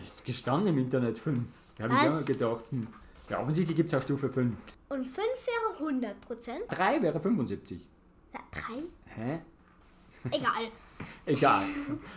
Es 0.00 0.08
ist 0.08 0.24
gestanden 0.24 0.68
im 0.68 0.78
Internet 0.78 1.18
5. 1.18 1.38
Da 1.78 1.84
habe 1.84 1.94
ich 1.94 2.10
auch 2.10 2.24
gedacht, 2.24 2.64
hm. 2.70 2.86
ja, 3.30 3.40
offensichtlich 3.40 3.76
gibt 3.76 3.90
es 3.92 3.98
auch 3.98 4.02
Stufe 4.02 4.28
5. 4.28 4.54
Und 4.88 5.04
5 5.04 5.16
wäre 5.18 5.78
100 5.90 6.20
Prozent. 6.22 6.62
3 6.70 7.00
wäre 7.02 7.20
75. 7.20 7.86
Ja, 8.34 8.40
3? 8.52 8.82
Hä? 9.14 9.38
Egal. 10.30 10.50
Egal. 11.26 11.64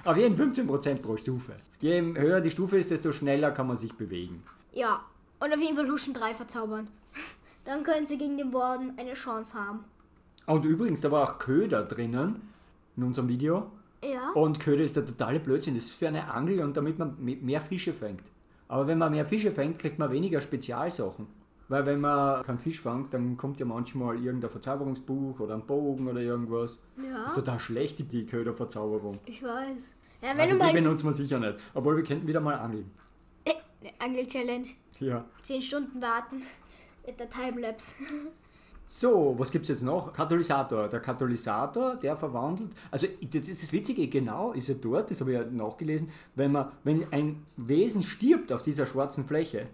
Auf 0.05 0.17
jeden 0.17 0.35
Fall 0.35 0.47
15% 0.47 1.01
pro 1.01 1.17
Stufe. 1.17 1.53
Je 1.81 2.01
höher 2.01 2.41
die 2.41 2.51
Stufe 2.51 2.77
ist, 2.77 2.91
desto 2.91 3.11
schneller 3.11 3.51
kann 3.51 3.67
man 3.67 3.77
sich 3.77 3.93
bewegen. 3.93 4.43
Ja. 4.73 5.01
Und 5.39 5.53
auf 5.53 5.59
jeden 5.59 5.75
Fall 5.75 5.89
Huschen 5.89 6.13
3 6.13 6.35
verzaubern. 6.35 6.87
Dann 7.65 7.83
können 7.83 8.05
sie 8.07 8.17
gegen 8.17 8.37
den 8.37 8.53
Warden 8.53 8.93
eine 8.97 9.13
Chance 9.13 9.57
haben. 9.57 9.83
Und 10.45 10.65
übrigens, 10.65 11.01
da 11.01 11.11
war 11.11 11.23
auch 11.23 11.37
Köder 11.37 11.83
drinnen 11.83 12.41
in 12.97 13.03
unserem 13.03 13.29
Video. 13.29 13.69
Ja. 14.03 14.31
Und 14.33 14.59
Köder 14.59 14.83
ist 14.83 14.95
der 14.95 15.05
totale 15.05 15.39
Blödsinn. 15.39 15.75
Das 15.75 15.85
ist 15.85 15.93
für 15.93 16.07
eine 16.07 16.33
Angel 16.33 16.61
und 16.61 16.75
damit 16.75 16.97
man 16.97 17.15
me- 17.19 17.35
mehr 17.35 17.61
Fische 17.61 17.93
fängt. 17.93 18.23
Aber 18.67 18.87
wenn 18.87 18.97
man 18.97 19.11
mehr 19.11 19.25
Fische 19.25 19.51
fängt, 19.51 19.77
kriegt 19.79 19.99
man 19.99 20.11
weniger 20.11 20.41
Spezialsachen. 20.41 21.27
Weil 21.69 21.85
wenn 21.85 22.01
man 22.01 22.43
keinen 22.43 22.57
Fisch 22.57 22.81
fängt, 22.81 23.13
dann 23.13 23.37
kommt 23.37 23.59
ja 23.59 23.65
manchmal 23.65 24.21
irgendein 24.21 24.49
Verzauberungsbuch 24.49 25.39
oder 25.39 25.53
ein 25.53 25.65
Bogen 25.65 26.07
oder 26.07 26.19
irgendwas. 26.19 26.79
Ja. 26.97 27.23
Das 27.23 27.31
ist 27.31 27.35
total 27.35 27.59
schlecht, 27.59 28.11
die 28.11 28.25
Köderverzauberung. 28.25 29.19
Ich 29.25 29.43
weiß. 29.43 29.91
Ja, 30.21 30.31
Also 30.35 30.57
die 30.57 30.73
benutzen 30.73 31.05
wir 31.05 31.13
sicher 31.13 31.39
nicht. 31.39 31.57
Obwohl 31.75 31.95
wir 31.97 32.03
könnten 32.03 32.27
wieder 32.27 32.41
mal 32.41 32.55
angeln. 32.55 32.89
Äh, 33.45 33.53
Angel-Challenge. 33.99 34.67
Ja. 34.99 35.25
10 35.43 35.61
Stunden 35.61 36.01
warten. 36.01 36.41
Mit 37.05 37.19
der 37.19 37.29
Timelapse. 37.29 38.03
So, 38.89 39.35
was 39.37 39.51
gibt 39.51 39.63
es 39.63 39.69
jetzt 39.69 39.83
noch? 39.83 40.11
Katalysator. 40.11 40.87
Der 40.87 40.99
Katalysator, 40.99 41.95
der 41.95 42.17
verwandelt. 42.17 42.71
Also, 42.89 43.05
das 43.21 43.47
ist 43.47 43.61
das 43.61 43.71
Witzige, 43.71 44.07
genau 44.07 44.51
ist 44.53 44.67
er 44.69 44.75
dort, 44.75 45.11
das 45.11 45.21
habe 45.21 45.31
ich 45.31 45.37
ja 45.37 45.45
nachgelesen, 45.45 46.09
wenn, 46.33 46.51
man, 46.51 46.71
wenn 46.83 47.05
ein 47.13 47.45
Wesen 47.55 48.01
stirbt 48.01 48.51
auf 48.51 48.63
dieser 48.63 48.87
schwarzen 48.87 49.25
Fläche, 49.25 49.67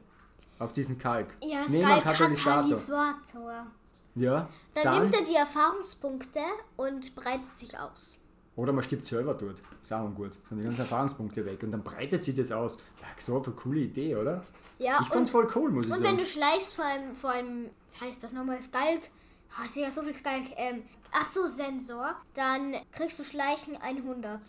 auf 0.60 0.74
diesem 0.74 0.98
Kalk, 0.98 1.28
Ja, 1.44 1.66
geil. 1.66 1.84
einen 1.84 2.02
Katalysator. 2.04 2.62
Katalysator. 2.64 3.68
Ja, 4.16 4.48
Dann, 4.74 4.84
dann, 4.84 5.00
nimmt 5.02 5.16
er 5.16 5.26
die 5.26 5.36
Erfahrungspunkte 5.36 6.40
und 6.78 7.16
breitet 7.16 7.58
sich 7.58 7.78
aus. 7.78 8.18
oder 8.56 8.72
man 8.72 8.84
stirbt 8.84 9.06
selber 9.06 9.34
dort. 9.34 9.62
Ist 9.82 9.92
auch 9.92 10.06
ungut. 10.06 10.34
Sind 10.48 10.60
die 10.60 10.64
ganzen 10.64 10.80
Erfahrungspunkte 10.82 11.46
weg 11.46 11.62
und 11.64 11.72
dann 11.72 11.84
breitet 11.84 12.24
sich 12.24 12.34
das 12.36 12.52
aus. 12.52 12.78
Ja, 13.02 13.08
so 13.20 13.44
eine 13.44 13.54
coole 13.54 13.82
Idee, 13.82 14.16
oder? 14.16 14.46
Ja, 14.80 14.98
ich 15.02 15.08
fand's 15.08 15.32
voll 15.32 15.50
cool, 15.56 15.72
muss 15.72 15.86
ich 15.86 15.92
Und 15.92 15.98
sagen. 16.00 16.12
wenn 16.12 16.18
du 16.18 16.26
schleichst 16.26 16.74
vor 16.74 16.86
einem, 16.86 17.16
vor 17.16 17.32
wie 17.32 17.70
heißt 18.00 18.24
das 18.24 18.32
nochmal, 18.32 18.62
Skalk, 18.62 19.02
ah, 19.58 19.66
ist 19.66 19.76
ja 19.76 19.92
so 19.92 20.02
viel 20.04 20.14
Skalk, 20.14 20.44
ähm, 20.56 20.84
ach 21.12 21.26
so, 21.26 21.48
Sensor, 21.48 22.16
dann 22.34 22.76
kriegst 22.94 23.20
du 23.20 23.24
Schleichen 23.26 23.76
100. 23.82 24.40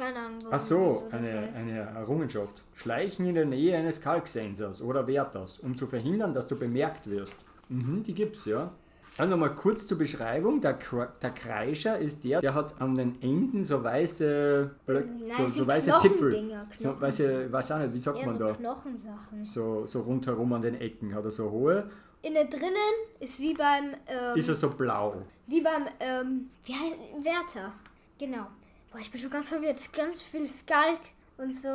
Keine 0.00 0.18
Ahnung. 0.18 0.38
Ach 0.50 0.58
so, 0.58 1.08
das 1.10 1.20
eine, 1.20 1.40
heißt. 1.42 1.56
eine 1.56 1.78
Errungenschaft. 1.80 2.62
Schleichen 2.74 3.26
in 3.26 3.34
der 3.34 3.44
Nähe 3.44 3.76
eines 3.76 4.00
Kalksensors 4.00 4.80
oder 4.80 5.06
Wärters, 5.06 5.58
um 5.58 5.76
zu 5.76 5.86
verhindern, 5.86 6.32
dass 6.32 6.48
du 6.48 6.56
bemerkt 6.56 7.08
wirst. 7.10 7.34
Mhm, 7.68 8.02
die 8.02 8.14
gibt's, 8.14 8.46
ja. 8.46 8.72
Dann 9.18 9.28
nochmal 9.28 9.54
kurz 9.54 9.86
zur 9.86 9.98
Beschreibung. 9.98 10.62
Der, 10.62 10.78
der 11.20 11.30
Kreischer 11.32 11.98
ist 11.98 12.24
der, 12.24 12.40
der 12.40 12.54
hat 12.54 12.80
an 12.80 12.94
den 12.94 13.20
Enden 13.20 13.62
so 13.62 13.84
weiße, 13.84 14.70
Blöcke, 14.86 15.08
so, 15.36 15.46
so 15.46 15.66
weiße 15.66 15.92
Zipfel. 16.00 16.56
So, 16.78 16.98
weiße, 16.98 17.52
weiß 17.52 17.72
auch 17.72 17.78
nicht, 17.80 17.92
wie 17.92 17.98
sagt 17.98 18.18
Eher 18.18 18.26
man 18.26 18.38
so 18.38 18.44
da? 18.46 18.52
Knochensachen. 18.54 19.44
So, 19.44 19.84
so 19.84 20.00
rundherum 20.00 20.50
an 20.54 20.62
den 20.62 20.80
Ecken 20.80 21.14
hat 21.14 21.24
er 21.26 21.30
so 21.30 21.50
hohe. 21.50 21.90
Innen 22.22 22.48
drinnen 22.48 22.94
ist 23.18 23.38
wie 23.38 23.52
beim, 23.52 23.94
ähm, 24.06 24.36
Ist 24.36 24.48
er 24.48 24.54
so 24.54 24.70
blau. 24.70 25.14
wie 25.46 25.60
beim, 25.60 25.84
ähm, 26.00 26.48
wie 26.64 26.72
heißt, 26.72 26.96
Wärter. 27.22 27.72
Genau. 28.18 28.46
Boah, 28.90 28.98
ich 28.98 29.10
bin 29.10 29.20
schon 29.20 29.30
ganz 29.30 29.48
verwirrt. 29.48 29.92
Ganz 29.92 30.20
viel 30.22 30.46
Skalk 30.48 31.00
und 31.38 31.54
so, 31.54 31.68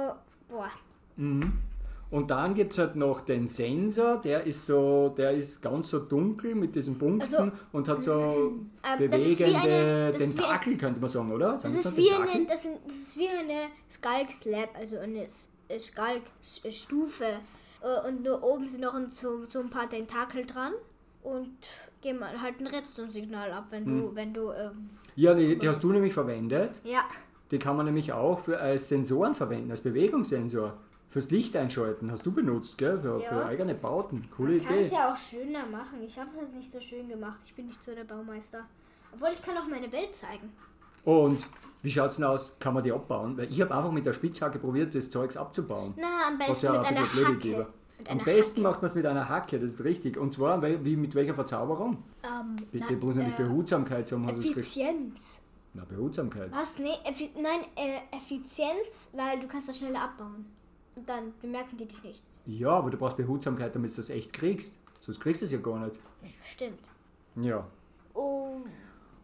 boah. 0.50 0.70
Und 1.18 2.30
dann 2.30 2.54
gibt 2.54 2.74
es 2.74 2.80
halt 2.80 2.96
noch 2.96 3.22
den 3.22 3.48
Sensor, 3.48 4.22
der 4.22 4.46
ist 4.46 4.66
so, 4.66 5.10
der 5.18 5.32
ist 5.32 5.62
ganz 5.62 5.90
so 5.90 6.00
dunkel 6.00 6.54
mit 6.56 6.76
diesen 6.76 6.98
Punkten 6.98 7.22
Also, 7.22 7.52
und 7.72 7.88
hat 7.88 8.04
so 8.04 8.54
ähm, 8.84 9.10
das 9.12 9.22
ist 9.22 9.38
bewegende 9.40 9.60
eine- 9.62 10.12
das 10.12 10.22
ist 10.22 10.28
wie 10.38 10.40
ein- 10.42 10.44
Tentakel, 10.44 10.78
könnte 10.78 11.00
man 11.02 11.10
sagen, 11.10 11.32
oder? 11.32 11.52
Das 11.54 11.62
Sind 11.64 11.76
ist, 11.76 11.84
so 11.84 11.98
wie 11.98 12.08
Tentakel? 12.10 12.32
eine, 12.36 12.46
das, 12.46 12.64
sind, 12.64 12.78
das 12.86 12.96
ist 12.96 13.18
wie 13.18 13.28
eine 13.30 13.68
Skalk 13.90 14.32
Slab, 14.32 14.70
also 14.78 14.98
eine 15.00 15.24
äh, 15.70 15.80
Skalk 15.80 16.22
S- 16.42 16.62
Stufe. 16.76 17.26
Äh, 17.82 18.08
Und 18.08 18.24
nur 18.24 18.44
oben 18.44 18.68
sind 18.68 18.82
noch 18.82 18.94
so, 19.10 19.46
so 19.48 19.60
ein 19.60 19.70
paar 19.70 19.90
Tentakel 19.90 20.46
dran. 20.46 20.74
Und 21.24 21.58
geben 22.02 22.20
halt 22.40 22.60
ein 22.60 22.68
Redstone-Signal 22.68 23.52
ab, 23.52 23.66
wenn 23.72 23.86
Hm. 23.86 24.00
du, 24.00 24.16
wenn 24.16 24.34
du, 24.34 24.52
ähm, 24.52 24.90
Ja, 25.16 25.34
die, 25.34 25.58
die 25.58 25.68
hast 25.70 25.84
du 25.84 25.92
nämlich 25.92 26.14
verwendet. 26.14 26.82
ja. 26.84 27.02
Die 27.52 27.60
kann 27.60 27.78
man 27.78 27.86
nämlich 27.86 28.12
auch 28.12 28.40
für, 28.40 28.60
als 28.60 28.90
Sensoren 28.90 29.36
verwenden, 29.36 29.70
als 29.70 29.82
Bewegungssensor. 29.82 30.74
Fürs 31.10 31.30
Licht 31.30 31.56
einschalten 31.56 32.12
hast 32.12 32.26
du 32.26 32.32
benutzt, 32.32 32.78
gell? 32.80 33.00
Für, 33.00 33.20
Ja. 33.22 33.30
für 33.30 33.46
eigene 33.46 33.76
Bauten. 33.76 34.28
Coole 34.36 34.60
Kann 34.60 34.74
Idee. 34.74 34.86
es 34.86 34.92
ja 34.92 35.14
auch 35.14 35.16
schöner 35.16 35.64
machen. 35.68 36.02
Ich 36.06 36.18
habe 36.20 36.32
das 36.40 36.52
nicht 36.52 36.72
so 36.72 36.80
schön 36.80 37.08
gemacht. 37.08 37.38
Ich 37.46 37.54
bin 37.54 37.68
nicht 37.68 37.84
so 37.84 37.94
der 37.94 38.04
Baumeister. 38.04 38.66
Obwohl 39.14 39.30
ich 39.32 39.42
kann 39.44 39.56
auch 39.58 39.68
meine 39.70 39.92
Welt 39.92 40.16
zeigen. 40.16 40.52
Und 41.04 41.46
wie 41.84 41.92
schaut's 41.92 42.16
denn 42.16 42.26
aus? 42.26 42.54
Kann 42.60 42.74
man 42.74 42.84
die 42.84 42.92
abbauen? 42.92 43.38
Weil 43.38 43.50
ich 43.52 43.62
habe 43.62 43.74
einfach 43.76 43.92
mit 43.92 44.08
der 44.08 44.14
Spitzhacke 44.14 44.58
probiert, 44.58 44.96
das 44.96 45.12
Zeugs 45.12 45.38
abzubauen. 45.38 45.94
Na, 45.98 46.28
am 46.28 46.40
besten 46.40 46.66
ja 46.66 46.72
mit 46.72 46.82
ein 46.82 46.98
einer 46.98 47.06
Hacke. 47.06 47.38
gäbe. 47.38 47.68
Am 48.10 48.18
besten 48.20 48.58
Hacke. 48.58 48.70
macht 48.70 48.82
man 48.82 48.90
es 48.90 48.96
mit 48.96 49.06
einer 49.06 49.30
Hacke, 49.30 49.60
das 49.60 49.72
ist 49.72 49.84
richtig. 49.84 50.18
Und 50.18 50.34
zwar 50.34 50.62
wie, 50.62 50.96
mit 50.96 51.16
welcher 51.16 51.34
Verzauberung? 51.34 52.04
Ähm, 52.24 52.56
Bitte, 52.72 52.98
na, 53.00 53.14
nämlich 53.14 53.40
äh, 53.40 53.44
Behutsamkeit 53.44 54.08
zum 54.08 54.26
hast 54.26 54.36
du 54.36 54.40
es 54.40 54.48
gekriegt. 54.48 54.68
Effizienz. 54.68 55.42
Na, 55.74 55.86
Behutsamkeit. 55.86 56.56
Was? 56.56 56.78
Nee, 56.78 56.96
Effi 57.04 57.32
nein, 57.42 57.62
äh, 57.76 58.16
Effizienz, 58.16 59.12
weil 59.14 59.40
du 59.40 59.48
kannst 59.48 59.70
das 59.70 59.78
schneller 59.78 60.02
abbauen. 60.02 60.46
Und 60.96 61.10
dann 61.10 61.34
bemerken 61.42 61.76
die 61.78 61.86
dich 61.86 62.02
nicht. 62.04 62.24
Ja, 62.46 62.70
aber 62.70 62.90
du 62.90 62.98
brauchst 62.98 63.18
Behutsamkeit, 63.18 63.76
damit 63.76 63.92
du 63.92 63.96
das 63.98 64.10
echt 64.10 64.32
kriegst. 64.32 64.76
Sonst 65.02 65.20
kriegst 65.20 65.42
du 65.42 65.46
es 65.46 65.52
ja 65.52 65.60
gar 65.60 65.80
nicht. 65.80 66.00
Stimmt. 66.44 66.80
Ja. 67.36 67.68
Oh. 68.14 68.58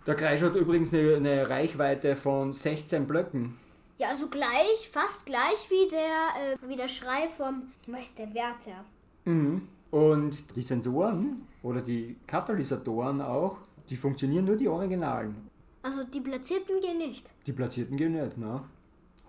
Der 0.05 0.15
Kreis 0.15 0.41
hat 0.41 0.55
übrigens 0.55 0.93
eine, 0.93 1.15
eine 1.15 1.49
Reichweite 1.49 2.15
von 2.15 2.51
16 2.51 3.07
Blöcken. 3.07 3.57
Ja, 4.01 4.09
also 4.09 4.29
gleich, 4.29 4.89
fast 4.91 5.27
gleich 5.27 5.69
wie 5.69 5.87
der, 5.87 5.99
äh, 5.99 6.67
wie 6.67 6.75
der 6.75 6.87
Schrei 6.87 7.29
vom 7.37 7.71
Meisterwärter. 7.85 8.83
Mhm. 9.25 9.67
Und 9.91 10.55
die 10.55 10.63
Sensoren 10.63 11.45
oder 11.61 11.83
die 11.83 12.15
Katalysatoren 12.25 13.21
auch, 13.21 13.59
die 13.91 13.95
funktionieren 13.95 14.45
nur 14.45 14.55
die 14.55 14.67
Originalen. 14.67 15.35
Also 15.83 16.03
die 16.03 16.19
Platzierten 16.19 16.81
gehen 16.81 16.97
nicht. 16.97 17.31
Die 17.45 17.51
platzierten 17.51 17.95
gehen 17.95 18.13
nicht, 18.13 18.39
ne? 18.39 18.63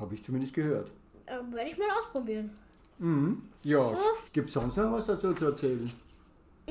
Habe 0.01 0.15
ich 0.15 0.25
zumindest 0.25 0.55
gehört. 0.55 0.91
Äh, 1.27 1.33
Werde 1.55 1.71
ich 1.71 1.77
mal 1.77 1.89
ausprobieren. 1.99 2.57
Mhm. 2.99 3.43
Ja, 3.65 3.93
gibt 4.33 4.49
es 4.49 4.55
sonst 4.55 4.79
noch 4.79 4.91
was 4.91 5.05
dazu 5.05 5.35
zu 5.35 5.45
erzählen? 5.49 5.93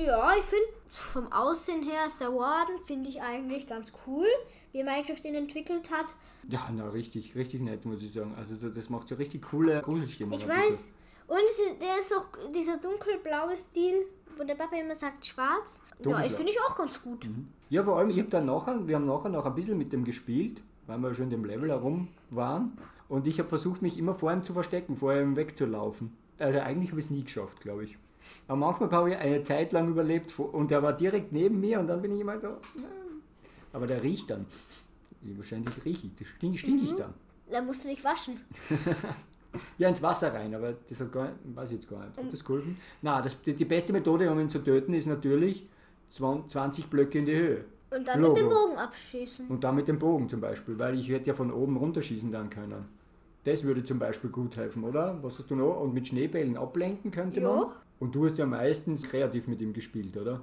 Ja, 0.04 0.32
ich 0.36 0.44
finde 0.44 0.66
vom 0.88 1.32
Aussehen 1.32 1.82
her 1.82 2.06
ist 2.06 2.20
der 2.20 2.32
Warden, 2.34 2.74
finde 2.86 3.08
ich 3.08 3.22
eigentlich 3.22 3.66
ganz 3.66 3.92
cool, 4.06 4.26
wie 4.72 4.82
Minecraft 4.82 5.24
ihn 5.24 5.34
entwickelt 5.34 5.90
hat. 5.90 6.16
Ja, 6.48 6.68
na, 6.74 6.88
richtig, 6.88 7.34
richtig 7.34 7.60
nett, 7.60 7.84
muss 7.84 8.02
ich 8.02 8.12
sagen. 8.12 8.34
Also 8.36 8.56
so, 8.56 8.68
das 8.68 8.90
macht 8.90 9.08
so 9.08 9.14
richtig 9.14 9.42
coole 9.42 9.80
Gruselstimmung. 9.80 10.38
Ich 10.38 10.44
bisschen. 10.46 10.62
weiß. 10.62 10.92
Und 11.28 11.80
der 11.80 11.98
ist 12.00 12.12
auch 12.14 12.26
dieser 12.52 12.78
dunkelblaue 12.78 13.56
Stil, 13.56 14.06
wo 14.36 14.44
der 14.44 14.54
Papa 14.54 14.76
immer 14.76 14.94
sagt 14.94 15.24
schwarz. 15.24 15.80
Ja, 15.80 15.94
ich 15.96 16.02
Dunkelblau. 16.02 16.36
finde 16.36 16.52
ich 16.52 16.58
auch 16.60 16.76
ganz 16.76 17.02
gut. 17.02 17.28
Ja, 17.70 17.84
vor 17.84 17.98
allem, 17.98 18.10
ich 18.10 18.18
habe 18.18 18.28
dann 18.28 18.46
nachher, 18.46 18.86
wir 18.86 18.96
haben 18.96 19.06
nachher 19.06 19.28
noch 19.28 19.46
ein 19.46 19.54
bisschen 19.54 19.78
mit 19.78 19.92
dem 19.92 20.04
gespielt, 20.04 20.62
weil 20.86 20.98
wir 20.98 21.14
schon 21.14 21.24
in 21.24 21.30
dem 21.30 21.44
Level 21.44 21.70
herum 21.70 22.08
waren. 22.30 22.76
Und 23.08 23.26
ich 23.26 23.38
habe 23.38 23.48
versucht, 23.48 23.82
mich 23.82 23.98
immer 23.98 24.14
vor 24.14 24.32
ihm 24.32 24.42
zu 24.42 24.52
verstecken, 24.52 24.96
vor 24.96 25.14
ihm 25.14 25.36
wegzulaufen. 25.36 26.16
Also 26.38 26.58
eigentlich 26.58 26.90
habe 26.90 27.00
ich 27.00 27.06
es 27.06 27.10
nie 27.10 27.22
geschafft, 27.22 27.60
glaube 27.60 27.84
ich. 27.84 27.98
Aber 28.48 28.56
manchmal 28.56 28.90
habe 28.90 29.10
ich 29.10 29.16
eine 29.16 29.42
Zeit 29.42 29.72
lang 29.72 29.88
überlebt 29.88 30.38
und 30.38 30.70
der 30.70 30.82
war 30.82 30.92
direkt 30.92 31.32
neben 31.32 31.60
mir 31.60 31.80
und 31.80 31.86
dann 31.86 32.02
bin 32.02 32.12
ich 32.12 32.20
immer 32.20 32.38
so. 32.40 32.56
Aber 33.72 33.86
der 33.86 34.02
riecht 34.02 34.30
dann. 34.30 34.46
Wahrscheinlich 35.22 35.84
rieche 35.84 36.08
ich, 36.18 36.28
stink, 36.28 36.58
stink 36.58 36.82
ich 36.82 36.94
dann. 36.94 37.14
Da 37.50 37.62
musst 37.62 37.84
du 37.84 37.88
dich 37.88 38.02
waschen. 38.04 38.40
Ja, 39.76 39.88
ins 39.88 40.00
Wasser 40.00 40.32
rein, 40.32 40.54
aber 40.54 40.72
das 40.88 40.98
hat 41.00 41.12
gar 41.12 41.24
nicht, 41.24 41.36
weiß 41.44 41.72
ich 41.72 41.76
jetzt 41.76 41.90
gar 41.90 42.06
nicht. 42.06 42.16
Hat 42.16 42.32
das 42.32 42.42
geholfen? 42.42 42.78
Nein, 43.02 43.22
das, 43.22 43.40
die, 43.42 43.54
die 43.54 43.66
beste 43.66 43.92
Methode, 43.92 44.30
um 44.30 44.40
ihn 44.40 44.48
zu 44.48 44.60
töten, 44.60 44.94
ist 44.94 45.06
natürlich 45.06 45.68
20 46.08 46.86
Blöcke 46.86 47.18
in 47.18 47.26
die 47.26 47.36
Höhe. 47.36 47.64
Und 47.90 48.08
dann 48.08 48.20
Logo. 48.22 48.32
mit 48.32 48.42
dem 48.42 48.48
Bogen 48.48 48.78
abschießen. 48.78 49.48
Und 49.48 49.62
dann 49.62 49.74
mit 49.74 49.88
dem 49.88 49.98
Bogen 49.98 50.28
zum 50.30 50.40
Beispiel, 50.40 50.78
weil 50.78 50.98
ich 50.98 51.10
hätte 51.10 51.26
ja 51.28 51.34
von 51.34 51.52
oben 51.52 51.76
runterschießen 51.76 52.32
dann 52.32 52.48
können. 52.48 52.88
Das 53.44 53.64
würde 53.64 53.84
zum 53.84 53.98
Beispiel 53.98 54.30
gut 54.30 54.56
helfen, 54.56 54.84
oder? 54.84 55.18
Was 55.22 55.38
hast 55.38 55.50
du 55.50 55.56
noch? 55.56 55.80
Und 55.80 55.92
mit 55.92 56.08
Schneebällen 56.08 56.56
ablenken 56.56 57.10
könnte 57.10 57.40
Ja. 57.40 57.54
man. 57.54 57.66
Und 58.02 58.14
du 58.16 58.24
hast 58.24 58.36
ja 58.36 58.46
meistens 58.46 59.04
kreativ 59.04 59.46
mit 59.46 59.60
ihm 59.62 59.72
gespielt, 59.72 60.16
oder? 60.16 60.40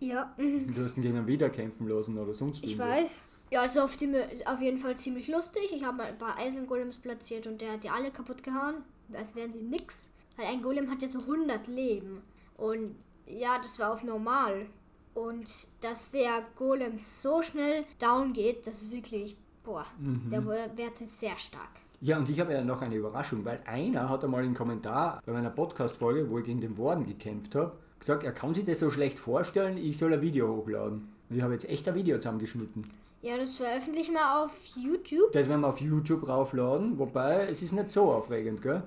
Ja, 0.00 0.34
Du 0.38 0.82
hast 0.82 0.96
ihn 0.96 1.02
gegen 1.02 1.18
einen 1.18 1.26
wieder 1.26 1.50
kämpfen 1.50 1.88
lassen 1.88 2.16
oder 2.16 2.32
sonst 2.32 2.64
ich 2.64 2.70
irgendwas. 2.72 2.88
weiß. 2.88 3.26
Ja, 3.50 3.84
auf, 3.84 3.96
die, 3.98 4.06
ist 4.06 4.46
auf 4.46 4.60
jeden 4.62 4.78
Fall 4.78 4.96
ziemlich 4.96 5.28
lustig. 5.28 5.70
Ich 5.74 5.84
habe 5.84 5.98
mal 5.98 6.06
ein 6.06 6.16
paar 6.16 6.38
Eisengolems 6.38 6.96
platziert 6.96 7.46
und 7.46 7.60
der 7.60 7.72
hat 7.72 7.84
die 7.84 7.90
alle 7.90 8.10
kaputt 8.10 8.42
gehauen. 8.42 8.76
Als 9.12 9.34
wären 9.36 9.52
sie 9.52 9.60
nix. 9.62 10.08
Weil 10.36 10.46
ein 10.46 10.62
Golem 10.62 10.90
hat 10.90 11.02
ja 11.02 11.08
so 11.08 11.20
100 11.20 11.66
Leben. 11.66 12.22
Und 12.56 12.94
ja, 13.26 13.58
das 13.58 13.78
war 13.78 13.92
auf 13.92 14.02
normal. 14.02 14.66
Und 15.12 15.68
dass 15.82 16.10
der 16.12 16.44
Golem 16.56 16.98
so 16.98 17.42
schnell 17.42 17.84
down 17.98 18.32
geht, 18.32 18.66
das 18.66 18.82
ist 18.82 18.92
wirklich, 18.92 19.36
boah, 19.64 19.84
Mhm. 19.98 20.30
der 20.30 20.46
Wert 20.46 21.00
ist 21.02 21.20
sehr 21.20 21.36
stark. 21.38 21.70
Ja, 22.00 22.18
und 22.18 22.28
ich 22.28 22.38
habe 22.40 22.52
ja 22.52 22.62
noch 22.62 22.82
eine 22.82 22.94
Überraschung, 22.94 23.44
weil 23.44 23.60
einer 23.64 24.08
hat 24.08 24.22
einmal 24.22 24.42
einen 24.42 24.54
Kommentar 24.54 25.22
bei 25.24 25.32
meiner 25.32 25.50
Podcast-Folge, 25.50 26.30
wo 26.30 26.38
ich 26.38 26.44
gegen 26.44 26.60
den 26.60 26.76
Warden 26.76 27.06
gekämpft 27.06 27.54
habe, 27.54 27.72
gesagt, 27.98 28.24
er 28.24 28.32
kann 28.32 28.54
sich 28.54 28.64
das 28.64 28.80
so 28.80 28.90
schlecht 28.90 29.18
vorstellen, 29.18 29.78
ich 29.78 29.96
soll 29.96 30.12
ein 30.12 30.20
Video 30.20 30.48
hochladen. 30.48 31.08
Und 31.28 31.36
ich 31.36 31.42
habe 31.42 31.54
jetzt 31.54 31.68
echt 31.68 31.88
ein 31.88 31.94
Video 31.94 32.18
zusammengeschnitten. 32.18 32.84
Ja, 33.22 33.38
das 33.38 33.56
veröffentlichen 33.56 34.12
wir 34.12 34.42
auf 34.42 34.52
YouTube. 34.76 35.32
Das 35.32 35.48
werden 35.48 35.62
wir 35.62 35.68
auf 35.68 35.80
YouTube 35.80 36.28
raufladen, 36.28 36.98
wobei 36.98 37.46
es 37.46 37.62
ist 37.62 37.72
nicht 37.72 37.90
so 37.90 38.12
aufregend, 38.12 38.62
gell? 38.62 38.82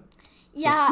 Ja? 0.54 0.90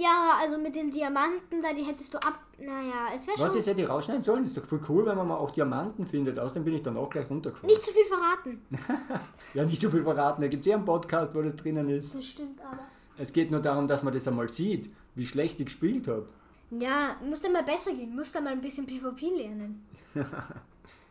Ja, 0.00 0.38
also 0.40 0.56
mit 0.56 0.74
den 0.76 0.90
Diamanten, 0.90 1.60
da 1.62 1.72
die 1.74 1.82
hättest 1.82 2.14
du 2.14 2.18
ab. 2.18 2.40
Naja, 2.58 3.08
es 3.14 3.26
wäre 3.26 3.38
Was, 3.38 3.48
schon. 3.48 3.56
jetzt 3.56 3.66
hätte 3.66 3.82
ich 3.82 3.88
rausschneiden 3.88 4.22
sollen? 4.22 4.42
Das 4.42 4.48
ist 4.52 4.56
doch 4.56 4.64
voll 4.64 4.80
cool, 4.88 5.04
wenn 5.04 5.16
man 5.16 5.28
mal 5.28 5.36
auch 5.36 5.50
Diamanten 5.50 6.06
findet. 6.06 6.38
Außerdem 6.38 6.64
bin 6.64 6.74
ich 6.74 6.82
dann 6.82 6.96
auch 6.96 7.10
gleich 7.10 7.28
runtergefahren. 7.28 7.68
Nicht 7.68 7.84
zu 7.84 7.92
viel 7.92 8.04
verraten. 8.04 8.62
Ja, 9.52 9.64
nicht 9.64 9.80
so 9.80 9.90
viel 9.90 10.04
verraten. 10.04 10.42
Da 10.42 10.48
gibt 10.48 10.60
es 10.64 10.70
ja 10.70 10.76
einen 10.76 10.84
Podcast, 10.84 11.34
wo 11.34 11.42
das 11.42 11.56
drinnen 11.56 11.88
ist. 11.90 12.14
Das 12.14 12.24
stimmt 12.24 12.60
aber. 12.60 12.78
Es 13.18 13.32
geht 13.32 13.50
nur 13.50 13.60
darum, 13.60 13.88
dass 13.88 14.04
man 14.04 14.14
das 14.14 14.28
einmal 14.28 14.48
sieht, 14.48 14.90
wie 15.16 15.26
schlecht 15.26 15.58
ich 15.58 15.66
gespielt 15.66 16.06
habe. 16.06 16.28
Ja, 16.70 17.16
muss 17.28 17.42
dann 17.42 17.52
mal 17.52 17.64
besser 17.64 17.92
gehen. 17.92 18.14
Muss 18.14 18.30
dann 18.30 18.44
mal 18.44 18.52
ein 18.52 18.60
bisschen 18.60 18.86
PvP 18.86 19.28
lernen. 19.36 19.84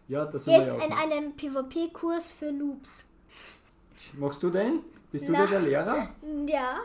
Ja, 0.07 0.25
das 0.25 0.47
ist 0.47 0.49
ein, 0.69 0.89
machen. 0.89 1.11
einem 1.11 1.35
PvP-Kurs 1.35 2.31
für 2.31 2.51
Noobs. 2.51 3.05
Machst 4.17 4.41
du 4.41 4.49
den? 4.49 4.79
Bist 5.11 5.27
du 5.27 5.31
Na. 5.31 5.45
der 5.45 5.59
Lehrer? 5.59 6.07
Ja. 6.47 6.79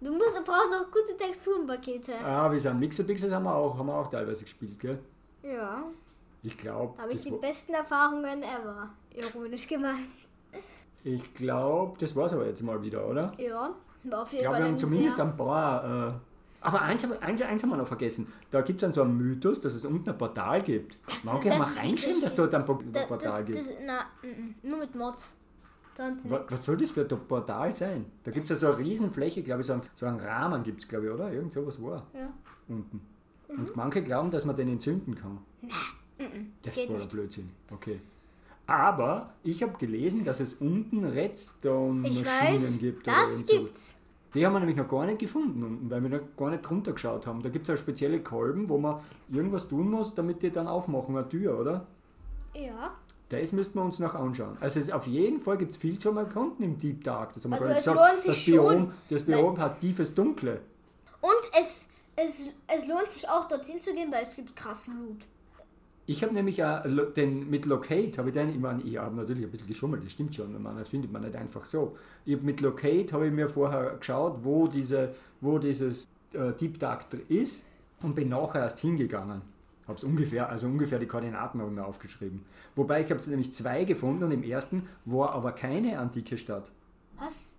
Du 0.00 0.12
musst, 0.12 0.36
du 0.38 0.44
brauchst 0.44 0.72
auch 0.74 0.90
gute 0.92 1.16
Texturenpakete. 1.16 2.12
Ah, 2.24 2.50
wir 2.50 2.60
sind 2.60 2.78
Mixerpixels 2.78 3.32
haben 3.32 3.44
wir 3.44 3.54
auch, 3.54 3.76
haben 3.76 3.86
wir 3.86 3.94
auch 3.96 4.08
teilweise 4.08 4.44
gespielt, 4.44 4.78
gell? 4.78 4.98
Ja. 5.42 5.82
Ich 6.42 6.56
glaube, 6.56 6.94
Da 6.96 7.02
habe 7.02 7.12
ich 7.12 7.20
die 7.20 7.32
besten 7.32 7.74
Erfahrungen 7.74 8.42
ever. 8.42 8.90
Ironisch 9.14 9.66
gemeint. 9.66 10.06
ich 11.02 11.34
glaub, 11.34 11.98
das 11.98 12.14
war's 12.14 12.32
aber 12.32 12.46
jetzt 12.46 12.62
mal 12.62 12.80
wieder, 12.80 13.06
oder? 13.08 13.32
Ja. 13.38 13.74
War 14.04 14.22
auf 14.22 14.28
Ich 14.28 14.34
jeden 14.34 14.42
glaube, 14.44 14.56
Fall 14.56 14.64
wir 14.64 14.70
haben 14.70 14.78
zumindest 14.78 15.16
sehr... 15.16 15.24
ein 15.24 15.36
paar. 15.36 16.08
Äh, 16.08 16.12
aber 16.60 16.82
eins, 16.82 17.02
haben- 17.02 17.20
eins, 17.20 17.42
eins 17.42 17.62
haben 17.62 17.70
wir 17.70 17.76
noch 17.76 17.86
vergessen. 17.88 18.32
Da 18.52 18.60
gibt 18.60 18.80
es 18.80 18.86
dann 18.86 18.92
so 18.92 19.02
einen 19.02 19.16
Mythos, 19.16 19.60
dass 19.60 19.74
es 19.74 19.84
unten 19.84 20.10
ein 20.10 20.18
Portal 20.18 20.62
gibt. 20.62 20.96
Das- 21.08 21.24
Mag 21.24 21.44
ich 21.44 21.58
mal 21.58 21.66
reinschreiben, 21.76 22.20
dass 22.20 22.34
dort 22.36 22.54
ein 22.54 22.64
Po- 22.64 22.80
Da, 22.92 23.00
Portal 23.02 23.28
das, 23.44 23.46
gibt? 23.46 23.58
das, 23.58 23.68
na, 23.84 24.02
mm, 24.22 24.26
mm, 24.28 24.54
nur 24.62 24.78
mit 24.78 24.94
Mods. 24.94 25.36
Sonst 25.98 26.30
Wa- 26.30 26.38
nix. 26.38 26.52
Was 26.52 26.64
soll 26.64 26.76
das 26.76 26.90
für 26.92 27.00
ein 27.02 27.08
Portal 27.28 27.72
sein? 27.72 28.06
Da 28.22 28.30
gibt 28.30 28.44
es 28.44 28.50
ja 28.50 28.56
so 28.56 28.68
eine 28.68 28.78
Riesenfläche, 28.78 29.42
glaube 29.42 29.62
ich, 29.62 29.66
so 29.66 29.72
einen, 29.74 29.82
so 29.96 30.06
einen 30.06 30.20
Rahmen 30.20 30.62
gibt 30.62 30.80
es, 30.80 30.86
glaube 30.88 31.06
ich, 31.06 31.12
oder? 31.12 31.32
Irgend 31.32 31.52
sowas 31.52 31.82
war 31.82 32.06
Ja. 32.14 32.30
unten. 32.68 33.00
Und 33.48 33.74
manche 33.74 34.02
glauben, 34.02 34.30
dass 34.30 34.44
man 34.44 34.54
den 34.54 34.68
entzünden 34.68 35.14
kann. 35.16 35.38
Das 36.62 36.74
geht 36.74 36.86
voll 36.86 36.96
nicht. 36.98 37.10
Blödsinn. 37.10 37.50
Okay. 37.72 38.00
Aber 38.66 39.32
ich 39.42 39.62
habe 39.62 39.76
gelesen, 39.78 40.22
dass 40.24 40.38
es 40.40 40.54
unten 40.54 41.04
Redstone-Maschinen 41.04 42.78
gibt. 42.78 43.06
das 43.06 43.44
gibt's. 43.46 43.98
Die 44.34 44.44
haben 44.46 44.52
wir 44.52 44.60
nämlich 44.60 44.76
noch 44.76 44.86
gar 44.88 45.06
nicht 45.06 45.18
gefunden, 45.18 45.62
unten, 45.64 45.90
weil 45.90 46.02
wir 46.02 46.10
noch 46.10 46.36
gar 46.36 46.50
nicht 46.50 46.62
drunter 46.62 46.92
geschaut 46.92 47.26
haben. 47.26 47.42
Da 47.42 47.48
gibt 47.48 47.62
es 47.62 47.68
ja 47.68 47.76
spezielle 47.76 48.22
Kolben, 48.22 48.68
wo 48.68 48.76
man 48.78 49.00
irgendwas 49.30 49.66
tun 49.66 49.90
muss, 49.90 50.14
damit 50.14 50.42
die 50.42 50.50
dann 50.50 50.68
aufmachen, 50.68 51.16
eine 51.16 51.28
Tür, 51.28 51.58
oder? 51.58 51.86
Ja. 52.54 52.94
Das 53.30 53.52
müssten 53.52 53.78
wir 53.78 53.84
uns 53.84 53.98
noch 53.98 54.14
anschauen. 54.14 54.56
Also 54.60 54.92
auf 54.92 55.06
jeden 55.06 55.40
Fall 55.40 55.58
gibt 55.58 55.72
es 55.72 55.76
viel 55.76 55.98
zu 55.98 56.10
erkunden 56.16 56.64
im 56.64 56.78
Deep 56.78 57.04
Dark. 57.04 57.34
Das 57.34 57.44
haben 57.44 57.50
wir 57.50 57.60
Also 57.60 57.74
gesagt. 57.74 57.96
lohnt 57.96 58.22
sich 58.22 58.36
das 58.36 58.44
Biom, 58.46 58.66
schon, 58.66 58.92
das 59.10 59.22
Biom 59.22 59.58
hat 59.58 59.80
tiefes 59.80 60.14
Dunkle. 60.14 60.60
Und 61.20 61.50
es, 61.58 61.88
es, 62.16 62.48
es 62.66 62.86
lohnt 62.86 63.10
sich 63.10 63.28
auch 63.28 63.46
dorthin 63.46 63.80
zu 63.80 63.92
gehen, 63.92 64.10
weil 64.10 64.22
es 64.22 64.34
gibt 64.34 64.56
krassen 64.56 64.98
Loot. 65.00 65.26
Ich 66.06 66.22
habe 66.22 66.32
nämlich 66.32 66.64
auch 66.64 66.84
den, 67.14 67.50
mit 67.50 67.66
Locate, 67.66 68.16
habe 68.16 68.30
ich 68.30 68.34
den, 68.34 68.48
ich 68.48 68.58
meine, 68.58 68.82
ich 68.82 68.96
habe 68.96 69.14
natürlich 69.14 69.44
ein 69.44 69.50
bisschen 69.50 69.66
geschummelt, 69.66 70.02
das 70.02 70.12
stimmt 70.12 70.34
schon, 70.34 70.62
man, 70.62 70.78
das 70.78 70.88
findet 70.88 71.12
man 71.12 71.20
nicht 71.20 71.36
einfach 71.36 71.66
so. 71.66 71.98
Ich 72.24 72.40
mit 72.40 72.62
Locate 72.62 73.12
habe 73.12 73.26
ich 73.26 73.32
mir 73.32 73.46
vorher 73.46 73.96
geschaut, 73.98 74.38
wo, 74.42 74.68
diese, 74.68 75.14
wo 75.42 75.58
dieses 75.58 76.08
äh, 76.32 76.52
Deep 76.52 76.78
Dark 76.78 77.04
ist 77.28 77.66
und 78.00 78.14
bin 78.14 78.30
nachher 78.30 78.62
erst 78.62 78.78
hingegangen. 78.78 79.42
Habe 79.88 79.98
es 79.98 80.04
ungefähr, 80.04 80.48
also 80.48 80.66
ungefähr 80.66 80.98
die 80.98 81.06
Koordinaten 81.06 81.60
habe 81.60 81.70
ich 81.70 81.76
mir 81.76 81.84
aufgeschrieben. 81.84 82.42
Wobei 82.76 83.02
ich 83.02 83.10
habe 83.10 83.20
nämlich 83.30 83.52
zwei 83.52 83.84
gefunden 83.84 84.22
und 84.22 84.30
im 84.30 84.42
ersten 84.42 84.88
war 85.04 85.32
aber 85.32 85.52
keine 85.52 85.98
antike 85.98 86.38
Stadt. 86.38 86.70
Was? 87.18 87.52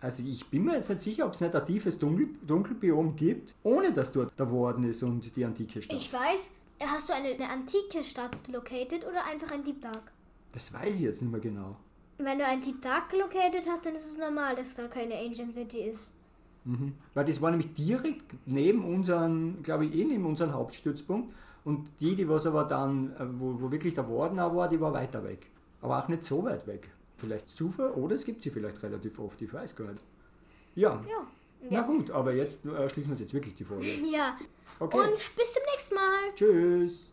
Also 0.00 0.22
ich 0.22 0.46
bin 0.48 0.64
mir 0.64 0.76
jetzt 0.76 0.88
nicht 0.88 1.02
sicher, 1.02 1.26
ob 1.26 1.34
es 1.34 1.40
nicht 1.40 1.54
ein 1.54 1.66
tiefes 1.66 1.98
Dunkel, 1.98 2.30
Dunkelbiom 2.46 3.14
gibt, 3.14 3.54
ohne 3.62 3.92
dass 3.92 4.10
dort 4.10 4.32
der 4.38 4.50
Warden 4.50 4.84
ist 4.84 5.02
und 5.02 5.36
die 5.36 5.44
antike 5.44 5.82
Stadt. 5.82 5.96
Ich 5.96 6.10
weiß, 6.12 6.50
hast 6.80 7.10
du 7.10 7.12
eine, 7.12 7.28
eine 7.28 7.50
antike 7.50 8.02
Stadt 8.02 8.48
located 8.48 9.06
oder 9.06 9.26
einfach 9.26 9.52
ein 9.52 9.62
Deep 9.62 9.82
Dark? 9.82 10.10
das 10.52 10.72
weiß 10.72 10.96
ich 10.96 11.02
jetzt 11.02 11.22
nicht 11.22 11.30
mehr 11.30 11.40
genau. 11.40 11.76
Wenn 12.18 12.38
du 12.38 12.44
ein 12.44 12.60
Deep 12.60 12.82
Dark 12.82 13.12
located 13.12 13.66
hast, 13.68 13.86
dann 13.86 13.94
ist 13.94 14.06
es 14.06 14.18
normal, 14.18 14.54
dass 14.56 14.74
da 14.74 14.88
keine 14.88 15.16
Ancient 15.16 15.54
City 15.54 15.82
ist. 15.82 16.12
Mhm. 16.64 16.92
Weil 17.14 17.24
das 17.24 17.40
war 17.40 17.50
nämlich 17.50 17.72
direkt 17.72 18.34
neben 18.46 18.84
unseren, 18.84 19.62
glaube 19.62 19.86
ich, 19.86 19.94
eh 19.94 20.04
neben 20.04 20.26
unseren 20.26 20.52
Hauptstützpunkt. 20.52 21.32
Und 21.64 21.88
die, 22.00 22.14
die 22.16 22.28
was 22.28 22.46
aber 22.46 22.64
dann, 22.64 23.12
äh, 23.16 23.26
wo, 23.38 23.60
wo 23.60 23.70
wirklich 23.70 23.94
der 23.94 24.08
Warden 24.08 24.38
auch 24.40 24.54
war, 24.56 24.68
die 24.68 24.80
war 24.80 24.92
weiter 24.92 25.22
weg. 25.24 25.46
Aber 25.82 25.98
auch 25.98 26.08
nicht 26.08 26.24
so 26.24 26.42
weit 26.44 26.66
weg. 26.66 26.88
Vielleicht 27.16 27.50
Zufall 27.50 27.90
oder 27.90 28.14
es 28.14 28.24
gibt 28.24 28.42
sie 28.42 28.50
vielleicht 28.50 28.82
relativ 28.82 29.18
oft, 29.18 29.40
ich 29.42 29.52
weiß 29.52 29.76
gar 29.76 29.88
nicht. 29.92 30.02
Ja, 30.74 31.02
Ja. 31.08 31.18
und 31.18 31.70
na 31.70 31.78
jetzt- 31.80 31.86
gut, 31.88 32.10
aber 32.10 32.34
jetzt 32.34 32.64
äh, 32.64 32.88
schließen 32.88 33.12
wir 33.12 33.18
jetzt 33.18 33.34
wirklich 33.34 33.54
die 33.54 33.64
Folge. 33.64 33.86
Ja. 34.10 34.36
Okay, 34.78 34.96
Und 34.98 35.22
bis 35.36 35.52
zum 35.52 35.62
nächsten 35.72 35.94
Mal. 35.94 36.34
tschüss. 36.34 37.10